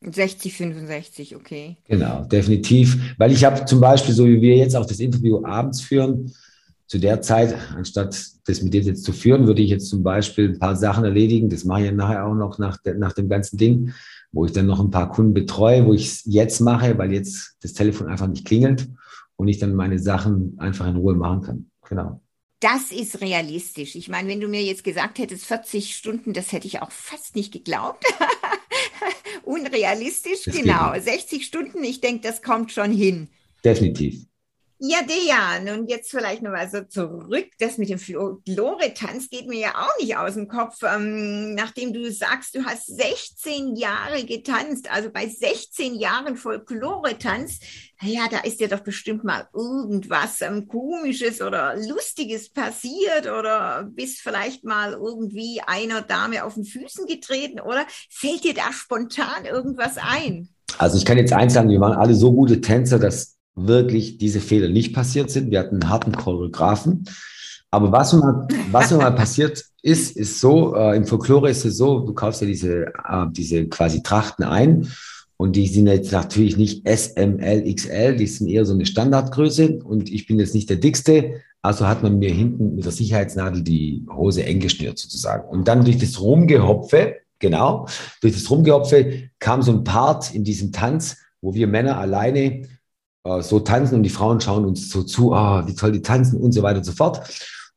[0.01, 1.77] 60, 65, okay.
[1.87, 3.15] Genau, definitiv.
[3.17, 6.33] Weil ich habe zum Beispiel, so wie wir jetzt auch das Interview abends führen,
[6.87, 10.49] zu der Zeit, anstatt das mit dir jetzt zu führen, würde ich jetzt zum Beispiel
[10.49, 11.49] ein paar Sachen erledigen.
[11.49, 13.93] Das mache ich ja nachher auch noch nach, nach dem ganzen Ding,
[14.33, 17.55] wo ich dann noch ein paar Kunden betreue, wo ich es jetzt mache, weil jetzt
[17.61, 18.89] das Telefon einfach nicht klingelt
[19.37, 21.71] und ich dann meine Sachen einfach in Ruhe machen kann.
[21.87, 22.21] Genau.
[22.59, 23.95] Das ist realistisch.
[23.95, 27.35] Ich meine, wenn du mir jetzt gesagt hättest, 40 Stunden, das hätte ich auch fast
[27.35, 28.03] nicht geglaubt.
[29.43, 30.93] unrealistisch, das genau.
[30.99, 33.29] 60 Stunden, ich denke, das kommt schon hin.
[33.63, 34.25] Definitiv.
[34.83, 37.45] Ja, Dejan, und jetzt vielleicht noch mal so zurück.
[37.59, 40.79] Das mit dem Folklore-Tanz geht mir ja auch nicht aus dem Kopf.
[40.81, 47.59] Ähm, nachdem du sagst, du hast 16 Jahre getanzt, also bei 16 Jahren Folklore-Tanz,
[48.01, 54.21] ja, da ist dir doch bestimmt mal irgendwas ähm, Komisches oder Lustiges passiert oder bist
[54.21, 59.97] vielleicht mal irgendwie einer Dame auf den Füßen getreten oder fällt dir da spontan irgendwas
[59.99, 60.49] ein?
[60.79, 64.39] Also ich kann jetzt eins sagen, wir waren alle so gute Tänzer, dass wirklich diese
[64.39, 65.51] Fehler nicht passiert sind.
[65.51, 67.05] Wir hatten einen harten Choreografen.
[67.71, 71.99] Aber was mal, was mal passiert ist, ist so, äh, im Folklore ist es so,
[71.99, 74.87] du kaufst ja diese, äh, diese quasi Trachten ein
[75.37, 78.85] und die sind jetzt natürlich nicht S, M, L, XL, die sind eher so eine
[78.85, 82.91] Standardgröße und ich bin jetzt nicht der dickste, also hat man mir hinten mit der
[82.91, 85.47] Sicherheitsnadel die Hose eng geschnürt sozusagen.
[85.47, 87.87] Und dann durch das Rumgehopfe, genau,
[88.21, 92.67] durch das Rumgehopfe kam so ein Part in diesem Tanz, wo wir Männer alleine
[93.23, 96.39] äh, so tanzen und die Frauen schauen uns so zu, ah, wie toll die tanzen
[96.39, 97.21] und so weiter und so fort.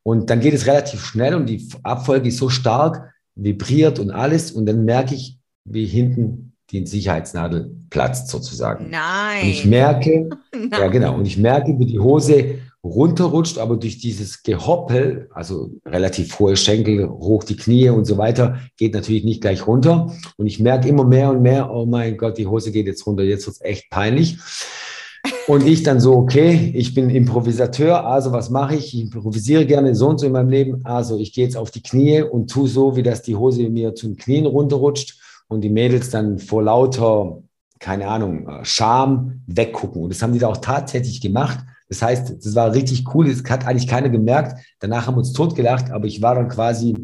[0.02, 4.52] Und dann geht es relativ schnell und die Abfolge ist so stark, vibriert und alles.
[4.52, 8.90] Und dann merke ich, wie hinten die Sicherheitsnadel platzt sozusagen.
[8.90, 9.42] Nein.
[9.42, 10.70] Und ich merke, Nein.
[10.72, 16.38] ja genau, und ich merke, wie die Hose runterrutscht, aber durch dieses Gehoppel, also relativ
[16.38, 20.14] hohe Schenkel, hoch die Knie und so weiter, geht natürlich nicht gleich runter.
[20.36, 23.22] Und ich merke immer mehr und mehr, oh mein Gott, die Hose geht jetzt runter,
[23.22, 24.38] jetzt wird es echt peinlich.
[25.46, 28.94] Und ich dann so, okay, ich bin Improvisateur, also was mache ich?
[28.94, 30.80] Ich improvisiere gerne so und so in meinem Leben.
[30.84, 33.94] Also ich gehe jetzt auf die Knie und tue so, wie das die Hose mir
[33.94, 37.42] zu den Knien runterrutscht und die Mädels dann vor lauter,
[37.78, 40.02] keine Ahnung, äh, Scham weggucken.
[40.02, 41.58] Und das haben die da auch tatsächlich gemacht.
[41.90, 43.28] Das heißt, das war richtig cool.
[43.28, 44.58] Das hat eigentlich keiner gemerkt.
[44.80, 46.96] Danach haben wir uns totgelacht, aber ich war dann quasi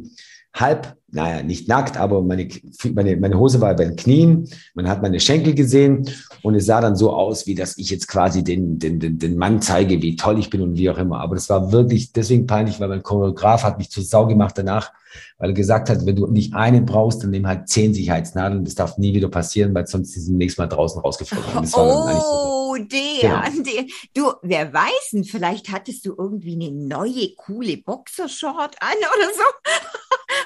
[0.54, 2.48] halb, naja, nicht nackt, aber meine,
[2.92, 6.08] meine, meine Hose war bei den Knien, man hat meine Schenkel gesehen
[6.42, 9.36] und es sah dann so aus, wie dass ich jetzt quasi den, den, den, den
[9.36, 11.20] Mann zeige, wie toll ich bin und wie auch immer.
[11.20, 14.92] Aber das war wirklich deswegen peinlich, weil mein Choreograf hat mich zur Sau gemacht danach,
[15.38, 18.64] weil er gesagt hat, wenn du nicht einen brauchst, dann nimm halt zehn Sicherheitsnadeln.
[18.64, 21.62] Das darf nie wieder passieren, weil sonst ist nächste Mal draußen rausgeflogen.
[21.62, 23.62] Das oh, so der, genau.
[23.62, 23.84] der.
[24.14, 29.42] Du, wer weiß, denn, vielleicht hattest du irgendwie eine neue, coole Boxershort an oder so.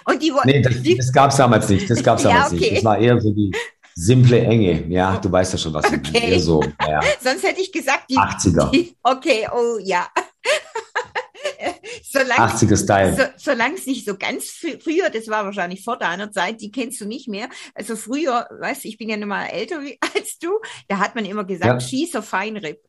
[0.12, 1.90] Und die Nee, das, das gab es damals nicht.
[1.90, 2.70] Das gab es damals ja, okay.
[2.70, 2.76] nicht.
[2.76, 3.52] Das war eher so die
[3.94, 4.86] simple Enge.
[4.88, 6.32] Ja, du weißt ja schon, was okay.
[6.32, 6.62] eher so.
[6.86, 7.00] Ja.
[7.20, 8.70] Sonst hätte ich gesagt, die 80er.
[8.70, 10.06] Die, okay, oh ja.
[12.02, 13.16] solange, 80er Style.
[13.16, 17.00] So, solange es nicht so ganz früher, das war wahrscheinlich vor deiner Zeit, die kennst
[17.00, 17.48] du nicht mehr.
[17.74, 19.80] Also früher, weißt du, ich bin ja nun mal älter
[20.14, 21.88] als du, da hat man immer gesagt, ja.
[21.88, 22.80] schießer Feinripp.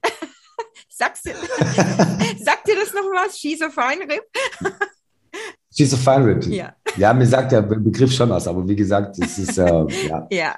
[0.89, 1.31] Sagst du,
[2.41, 4.23] sagt dir das noch was, schießer Feinripp?
[5.75, 6.45] Schießer Feinripp.
[6.47, 6.75] Ja.
[6.97, 10.27] ja, mir sagt der Begriff schon was, aber wie gesagt, es ist, äh, ja.
[10.31, 10.55] Ja,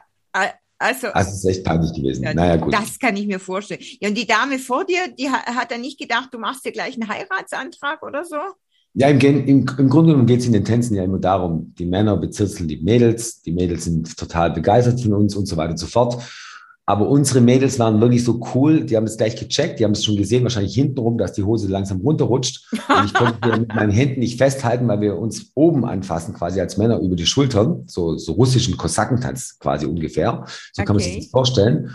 [0.80, 2.24] also, also es ist echt peinlich gewesen.
[2.24, 2.74] Ja, naja, gut.
[2.74, 3.82] Das kann ich mir vorstellen.
[4.00, 6.72] Ja, und die Dame vor dir, die hat, hat dann nicht gedacht, du machst dir
[6.72, 8.38] gleich einen Heiratsantrag oder so?
[8.94, 11.86] Ja, im, im, im Grunde genommen geht es in den Tänzen ja immer darum, die
[11.86, 15.78] Männer bezirzeln die Mädels, die Mädels sind total begeistert von uns und so weiter und
[15.78, 16.22] so fort.
[16.90, 20.06] Aber unsere Mädels waren wirklich so cool, die haben es gleich gecheckt, die haben es
[20.06, 22.66] schon gesehen, wahrscheinlich hintenrum, dass die Hose langsam runterrutscht.
[22.72, 26.78] Und ich konnte mit meinen Händen nicht festhalten, weil wir uns oben anfassen, quasi als
[26.78, 30.46] Männer über die Schultern, so, so russischen Kosakentanz quasi ungefähr.
[30.72, 30.86] So okay.
[30.86, 31.92] kann man sich das vorstellen.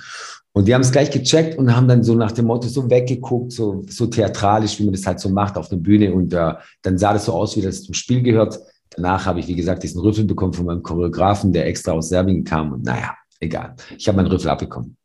[0.53, 3.53] Und die haben es gleich gecheckt und haben dann so nach dem Motto so weggeguckt,
[3.53, 6.12] so, so theatralisch, wie man das halt so macht auf der Bühne.
[6.12, 8.61] Und äh, dann sah das so aus, wie das zum Spiel gehört.
[8.95, 12.45] Danach habe ich, wie gesagt, diesen Rüffel bekommen von meinem Choreografen, der extra aus Serbien
[12.45, 12.72] kam.
[12.72, 13.74] Und naja, egal.
[13.99, 14.97] Ich habe meinen Rüffel abbekommen.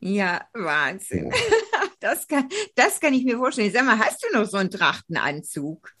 [0.00, 1.30] Ja, Wahnsinn.
[2.02, 3.70] Das, kann, das kann ich mir vorstellen.
[3.70, 5.92] Sag mal, hast du noch so einen Trachtenanzug?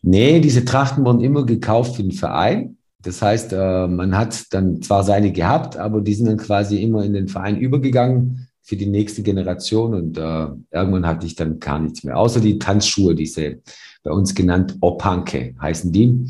[0.00, 2.78] Nee, diese Trachten wurden immer gekauft für den Verein.
[3.02, 7.02] Das heißt, äh, man hat dann zwar seine gehabt, aber die sind dann quasi immer
[7.04, 11.80] in den Verein übergegangen für die nächste Generation und äh, irgendwann hatte ich dann gar
[11.80, 13.58] nichts mehr, außer die Tanzschuhe, diese
[14.04, 16.28] bei uns genannt Opanke heißen die.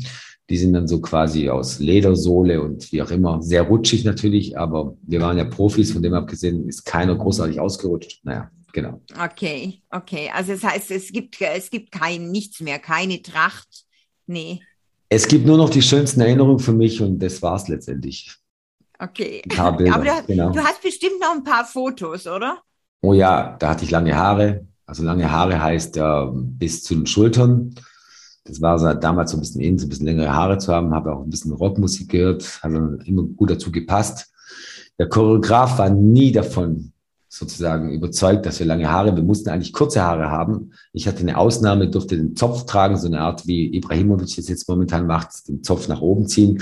[0.49, 4.95] Die sind dann so quasi aus Ledersohle und wie auch immer, sehr rutschig natürlich, aber
[5.03, 8.19] wir waren ja Profis, von dem abgesehen ist keiner großartig ausgerutscht.
[8.23, 9.01] Naja, genau.
[9.23, 10.29] Okay, okay.
[10.33, 13.85] Also das heißt, es gibt, es gibt kein nichts mehr, keine Tracht.
[14.27, 14.61] Nee.
[15.07, 18.35] Es gibt nur noch die schönsten Erinnerungen für mich und das war es letztendlich.
[18.99, 19.41] Okay.
[19.57, 20.51] Aber du, genau.
[20.51, 22.61] du hast bestimmt noch ein paar Fotos, oder?
[23.01, 24.67] Oh ja, da hatte ich lange Haare.
[24.85, 27.73] Also lange Haare heißt äh, bis zu den Schultern.
[28.43, 30.93] Das war so, damals so ein bisschen in, so ein bisschen längere Haare zu haben,
[30.93, 34.31] habe auch ein bisschen Rockmusik gehört, hat dann immer gut dazu gepasst.
[34.97, 36.91] Der Choreograf war nie davon
[37.33, 40.71] sozusagen überzeugt, dass wir lange Haare, wir mussten eigentlich kurze Haare haben.
[40.91, 44.67] Ich hatte eine Ausnahme, durfte den Zopf tragen, so eine Art wie Ibrahimovic das jetzt
[44.67, 46.61] momentan macht, den Zopf nach oben ziehen.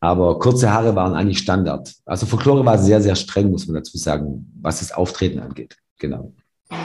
[0.00, 1.94] Aber kurze Haare waren eigentlich Standard.
[2.04, 5.78] Also Folklore war sehr, sehr streng, muss man dazu sagen, was das Auftreten angeht.
[5.98, 6.34] Genau.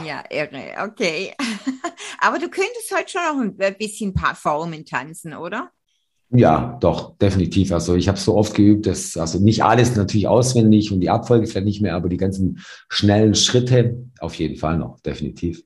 [0.06, 1.34] Ja, irre, okay.
[2.20, 5.72] Aber du könntest heute schon noch ein bisschen ein paar Formen tanzen, oder?
[6.30, 7.72] Ja, doch, definitiv.
[7.72, 11.48] Also ich habe so oft geübt, dass also nicht alles natürlich auswendig und die Abfolge
[11.48, 12.60] vielleicht nicht mehr, aber die ganzen
[12.90, 15.64] schnellen Schritte auf jeden Fall noch, definitiv.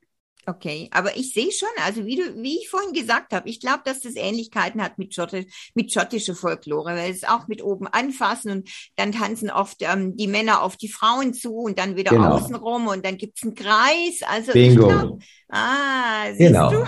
[0.48, 3.82] Okay, aber ich sehe schon, also wie du, wie ich vorhin gesagt habe, ich glaube,
[3.86, 8.52] dass das Ähnlichkeiten hat mit, Schottisch, mit schottischer Folklore, weil es auch mit oben anfassen
[8.52, 12.36] und dann tanzen oft ähm, die Männer auf die Frauen zu und dann wieder genau.
[12.36, 14.22] außenrum und dann gibt's einen Kreis.
[14.28, 14.88] Also Bingo.
[14.88, 15.20] Glaub,
[15.50, 16.72] ah, siehst genau.
[16.72, 16.88] du?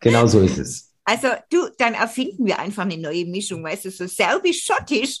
[0.00, 0.87] genau so ist es.
[1.08, 5.20] Also du, dann erfinden wir einfach eine neue Mischung, weißt du, so serbisch-schottisch.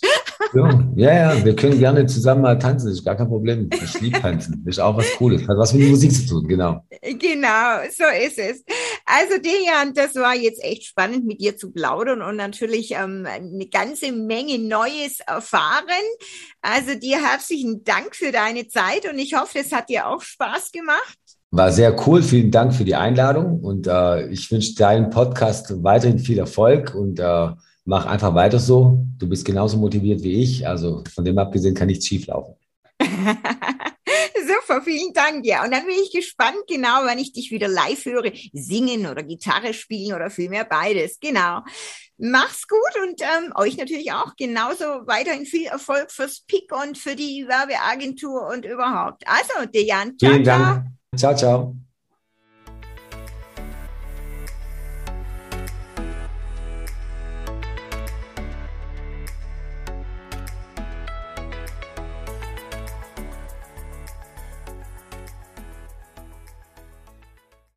[0.54, 3.70] Ja, ja, ja, wir können gerne zusammen mal tanzen, das ist gar kein Problem.
[3.72, 6.84] Ich liebe tanzen, ist auch was Cooles, hat was mit Musik zu tun, genau.
[7.00, 8.64] Genau, so ist es.
[9.06, 13.66] Also Dejan, das war jetzt echt spannend mit dir zu plaudern und natürlich ähm, eine
[13.68, 15.86] ganze Menge Neues erfahren.
[16.60, 20.70] Also dir herzlichen Dank für deine Zeit und ich hoffe, es hat dir auch Spaß
[20.72, 21.18] gemacht.
[21.50, 22.22] War sehr cool.
[22.22, 27.18] Vielen Dank für die Einladung und äh, ich wünsche deinem Podcast weiterhin viel Erfolg und
[27.20, 27.48] äh,
[27.86, 29.06] mach einfach weiter so.
[29.16, 30.68] Du bist genauso motiviert wie ich.
[30.68, 32.54] Also von dem abgesehen kann nichts schief laufen.
[34.46, 35.46] Super, vielen Dank.
[35.46, 39.22] Ja, und dann bin ich gespannt, genau, wenn ich dich wieder live höre, singen oder
[39.22, 41.18] Gitarre spielen oder vielmehr beides.
[41.18, 41.62] Genau.
[42.18, 47.16] Mach's gut und ähm, euch natürlich auch genauso weiterhin viel Erfolg fürs PIC und für
[47.16, 49.22] die Werbeagentur und überhaupt.
[49.26, 50.97] Also, Dejan, ciao, Vielen Dank.
[51.16, 51.34] Ciao.
[51.34, 51.87] Ciao, ciao.